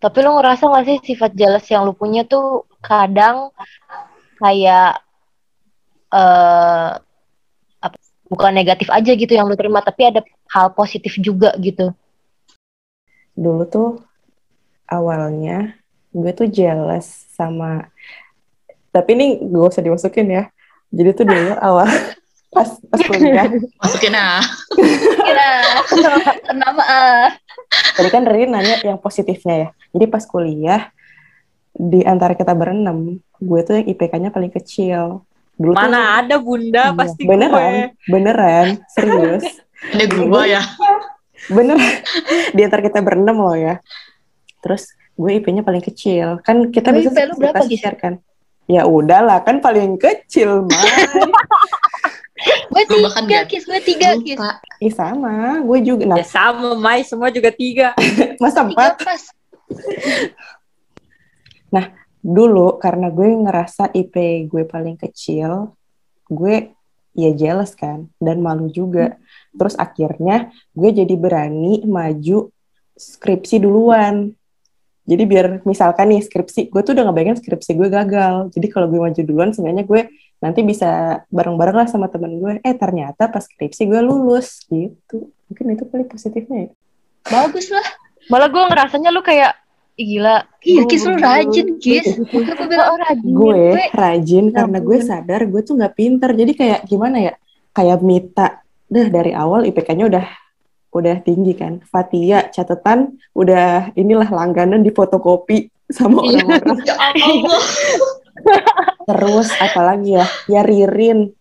Tapi 0.00 0.18
lo 0.24 0.40
ngerasa 0.40 0.64
gak 0.64 0.84
sih 0.88 0.98
sifat 1.12 1.36
jealous 1.36 1.68
yang 1.68 1.84
lo 1.84 1.92
punya 1.92 2.24
tuh 2.24 2.64
kadang 2.80 3.52
kayak 4.40 5.04
eh 6.10 6.92
apa, 7.80 7.96
bukan 8.26 8.52
negatif 8.56 8.88
aja 8.88 9.12
gitu 9.12 9.30
yang 9.30 9.46
lo 9.46 9.54
terima, 9.54 9.84
tapi 9.84 10.08
ada 10.08 10.24
hal 10.50 10.72
positif 10.74 11.14
juga 11.20 11.54
gitu. 11.60 11.94
dulu 13.40 13.64
tuh 13.64 13.90
awalnya 14.84 15.78
gue 16.12 16.32
tuh 16.34 16.50
jealous 16.50 17.06
sama 17.32 17.88
tapi 18.90 19.14
ini 19.14 19.26
gue 19.40 19.64
usah 19.64 19.80
dimasukin 19.80 20.28
ya 20.28 20.44
jadi 20.90 21.14
tuh 21.14 21.24
dulu 21.24 21.56
awal 21.56 21.86
pas 22.50 22.68
pas 22.90 23.00
kuliah. 23.06 23.46
Masukin 23.82 24.14
ah. 24.18 24.42
Kenapa 26.44 26.82
ah? 26.82 27.26
tadi 27.94 28.08
kan 28.10 28.26
Riri 28.26 28.50
nanya 28.50 28.82
yang 28.82 28.98
positifnya 28.98 29.54
ya. 29.54 29.68
Jadi 29.94 30.04
pas 30.10 30.26
kuliah 30.26 30.90
di 31.70 32.02
antara 32.02 32.34
kita 32.34 32.50
berenam 32.52 33.22
gue 33.40 33.60
tuh 33.62 33.80
yang 33.80 33.86
IPK-nya 33.94 34.30
paling 34.34 34.50
kecil. 34.50 35.22
Dulu 35.54 35.72
tuh- 35.72 35.78
Mana 35.78 36.18
ada 36.20 36.36
bunda? 36.42 36.90
Iya, 36.90 36.98
pasti 36.98 37.22
beneran 37.24 37.72
gue. 37.72 38.10
beneran 38.10 38.66
serius. 38.90 39.44
Ini 39.96 40.04
gua 40.12 40.44
ya. 40.44 40.62
bener. 41.48 41.78
Di 42.56 42.60
antara 42.66 42.84
kita 42.84 43.00
berenam 43.00 43.40
loh 43.40 43.56
ya. 43.56 43.80
Terus 44.60 44.92
gue 45.16 45.30
IP-nya 45.40 45.64
paling 45.64 45.80
kecil. 45.80 46.42
Kan 46.44 46.68
kita 46.68 46.92
Lu 46.92 47.00
bisa 47.00 47.24
lu 47.30 47.38
berapa, 47.38 47.64
share 47.64 47.96
kan? 47.96 48.14
Ya 48.70 48.86
udahlah 48.86 49.42
kan 49.42 49.58
paling 49.58 49.98
kecil 49.98 50.62
mah 50.68 50.84
Gue 52.70 52.84
tiga, 52.88 53.08
gak- 53.20 53.46
kis. 53.50 53.64
Gue 53.68 53.80
tiga, 53.84 54.08
kis. 54.20 54.38
Ih 54.80 54.92
sama 54.94 55.60
gue 55.60 55.78
juga 55.84 56.04
nah 56.08 56.16
Ya 56.20 56.26
sama, 56.26 56.72
Mai. 56.78 57.04
Semua 57.04 57.28
juga 57.28 57.52
tiga. 57.52 57.92
masa 58.42 58.64
Tiga 58.64 58.72
empat 58.72 58.92
pas. 59.04 59.22
dulu 62.20 62.76
karena 62.76 63.08
gue 63.08 63.28
ngerasa 63.32 63.96
IP 63.96 64.46
gue 64.52 64.62
paling 64.68 65.00
kecil 65.00 65.72
gue 66.28 66.76
ya 67.16 67.30
jealous 67.32 67.72
kan 67.72 68.12
dan 68.20 68.44
malu 68.44 68.68
juga 68.68 69.16
terus 69.56 69.74
akhirnya 69.74 70.52
gue 70.76 70.90
jadi 70.92 71.14
berani 71.16 71.82
maju 71.88 72.52
skripsi 72.94 73.64
duluan 73.64 74.36
jadi 75.08 75.24
biar 75.26 75.46
misalkan 75.64 76.12
nih 76.12 76.22
skripsi 76.22 76.68
gue 76.68 76.80
tuh 76.84 76.92
udah 76.92 77.08
ngebayangin 77.08 77.40
skripsi 77.40 77.72
gue 77.74 77.88
gagal 77.88 78.52
jadi 78.52 78.66
kalau 78.68 78.86
gue 78.92 79.00
maju 79.00 79.20
duluan 79.24 79.50
sebenarnya 79.56 79.88
gue 79.88 80.02
nanti 80.40 80.60
bisa 80.60 80.90
bareng-bareng 81.28 81.76
lah 81.76 81.86
sama 81.86 82.08
temen 82.08 82.36
gue 82.36 82.52
eh 82.60 82.72
ternyata 82.72 83.28
pas 83.28 83.40
skripsi 83.40 83.84
gue 83.84 84.00
lulus 84.00 84.64
gitu 84.66 85.28
mungkin 85.46 85.64
itu 85.70 85.84
paling 85.84 86.08
positifnya 86.08 86.58
ya 86.64 86.70
Bagus 87.20 87.68
lah. 87.68 87.84
Malah 88.26 88.48
gue 88.48 88.62
ngerasanya 88.64 89.12
lu 89.12 89.20
kayak, 89.20 89.52
Ih, 89.94 90.16
gila. 90.16 90.48
Iya, 90.64 90.82
Kis 90.88 91.04
lu 91.04 91.14
rajin, 91.14 91.76
Kis. 91.76 92.16
Gue 92.16 92.40
bilang, 92.64 92.88
Oh, 92.90 92.98
rajin. 92.98 93.28
gue 93.28 93.64
rajin 93.92 94.44
Ya 94.48 94.54
karena 94.56 94.78
gue 94.80 94.98
sadar 95.00 95.40
gue 95.44 95.60
tuh 95.60 95.76
nggak 95.76 95.94
pinter 95.94 96.32
jadi 96.32 96.52
kayak 96.56 96.80
gimana 96.88 97.20
ya 97.20 97.32
kayak 97.70 98.00
Mita 98.00 98.64
dah 98.88 99.06
dari 99.06 99.36
awal 99.36 99.68
IPK-nya 99.68 100.08
udah 100.08 100.26
udah 100.90 101.16
tinggi 101.20 101.52
kan 101.52 101.84
Fatia 101.84 102.48
catatan 102.48 103.20
udah 103.30 103.92
inilah 103.94 104.26
langganan 104.26 104.80
di 104.80 104.90
fotokopi 104.90 105.68
sama 105.86 106.24
Iya. 106.24 106.40
orang-orang 106.40 106.78
ya 106.88 106.94
Allah. 106.96 107.62
terus 109.08 109.48
apalagi 109.58 110.18
ya? 110.18 110.26
Ya 110.46 110.60
Ririn. 110.64 111.34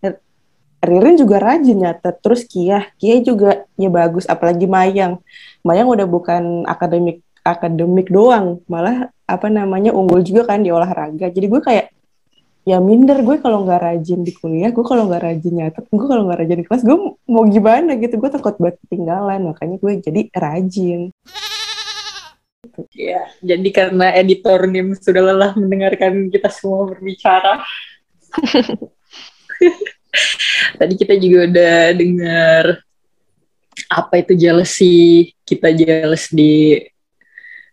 Ririn 0.80 1.16
juga 1.20 1.38
rajin 1.44 1.78
nyatet. 1.80 2.16
Terus 2.24 2.48
Kia. 2.48 2.88
Kia 2.96 3.20
juga 3.20 3.68
ya 3.76 3.90
bagus. 3.92 4.26
Apalagi 4.26 4.66
Mayang. 4.66 5.20
Mayang 5.62 5.92
udah 5.92 6.08
bukan 6.08 6.64
akademik 6.66 7.20
akademik 7.44 8.08
doang. 8.08 8.64
Malah 8.72 9.12
apa 9.28 9.48
namanya 9.52 9.92
unggul 9.92 10.24
juga 10.24 10.48
kan 10.48 10.64
di 10.64 10.72
olahraga. 10.72 11.28
Jadi 11.28 11.46
gue 11.46 11.62
kayak 11.62 11.92
ya 12.64 12.80
minder. 12.80 13.20
Gue 13.22 13.44
kalau 13.44 13.68
nggak 13.68 13.82
rajin 13.82 14.24
di 14.24 14.32
kuliah 14.32 14.72
gue 14.72 14.86
kalau 14.88 15.08
nggak 15.12 15.24
rajin 15.24 15.54
nyatet 15.60 15.84
gue 15.90 16.08
kalau 16.08 16.24
nggak 16.28 16.40
rajin 16.42 16.58
di 16.62 16.66
kelas 16.66 16.84
gue 16.88 16.98
mau 17.28 17.44
gimana 17.44 18.00
gitu? 18.00 18.16
Gue 18.16 18.32
takut 18.32 18.56
banget 18.56 18.80
ketinggalan. 18.88 19.52
Makanya 19.52 19.76
gue 19.84 19.94
jadi 20.00 20.22
rajin 20.32 21.12
Ya, 22.92 23.32
jadi 23.40 23.70
karena 23.72 24.12
editor 24.20 24.68
NIM 24.68 24.92
sudah 25.00 25.32
lelah 25.32 25.52
mendengarkan 25.56 26.28
kita 26.28 26.52
semua 26.52 26.92
berbicara. 26.92 27.64
Tadi 30.80 30.94
kita 31.00 31.16
juga 31.16 31.48
udah 31.48 31.78
dengar 31.96 32.64
apa 33.88 34.14
itu 34.20 34.36
jealousy, 34.36 35.32
kita 35.48 35.72
jealous 35.72 36.28
di 36.36 36.84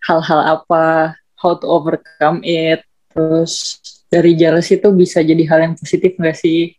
hal-hal 0.07 0.62
apa, 0.62 1.18
how 1.35 1.59
to 1.59 1.66
overcome 1.66 2.46
it, 2.46 2.87
terus 3.11 3.83
dari 4.07 4.38
jealousy 4.38 4.79
itu 4.79 4.94
bisa 4.94 5.18
jadi 5.18 5.42
hal 5.51 5.59
yang 5.66 5.75
positif 5.75 6.14
nggak 6.14 6.38
sih? 6.38 6.79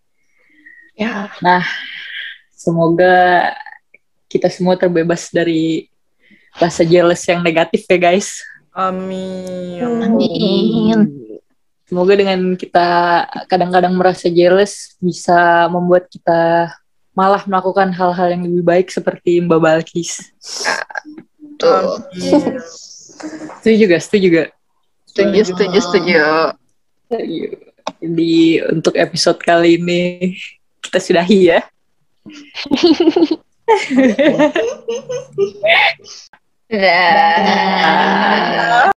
Ya. 0.95 1.27
Nah, 1.43 1.67
semoga 2.55 3.51
kita 4.31 4.47
semua 4.47 4.79
terbebas 4.79 5.27
dari 5.27 5.91
rasa 6.57 6.81
jealous 6.83 7.21
yang 7.29 7.45
negatif 7.45 7.85
ya 7.85 7.97
guys. 7.97 8.41
Amin. 8.73 9.81
Amin. 9.81 10.99
Semoga 11.87 12.19
dengan 12.19 12.59
kita 12.59 13.23
kadang-kadang 13.47 13.95
merasa 13.95 14.27
jealous 14.27 14.99
bisa 14.99 15.71
membuat 15.71 16.11
kita 16.11 16.67
malah 17.15 17.47
melakukan 17.47 17.89
hal-hal 17.95 18.35
yang 18.35 18.43
lebih 18.45 18.61
baik 18.61 18.91
seperti 18.91 19.41
Mbak 19.41 19.59
Balkis. 19.61 20.29
Tuh. 21.57 21.97
Amin. 21.97 22.61
Setuju 23.63 23.83
gak? 23.89 24.01
Setuju 24.03 24.27
gak? 24.29 24.49
Setuju, 25.09 25.39
setuju, 25.47 25.77
setuju. 25.81 26.21
Setuju. 27.09 27.45
Jadi 27.97 28.61
untuk 28.69 28.93
episode 28.99 29.39
kali 29.41 29.81
ini 29.81 30.35
kita 30.83 30.99
sudahi 31.01 31.55
ya. 31.55 31.63
Да. 36.69 36.79
да. 36.79 38.91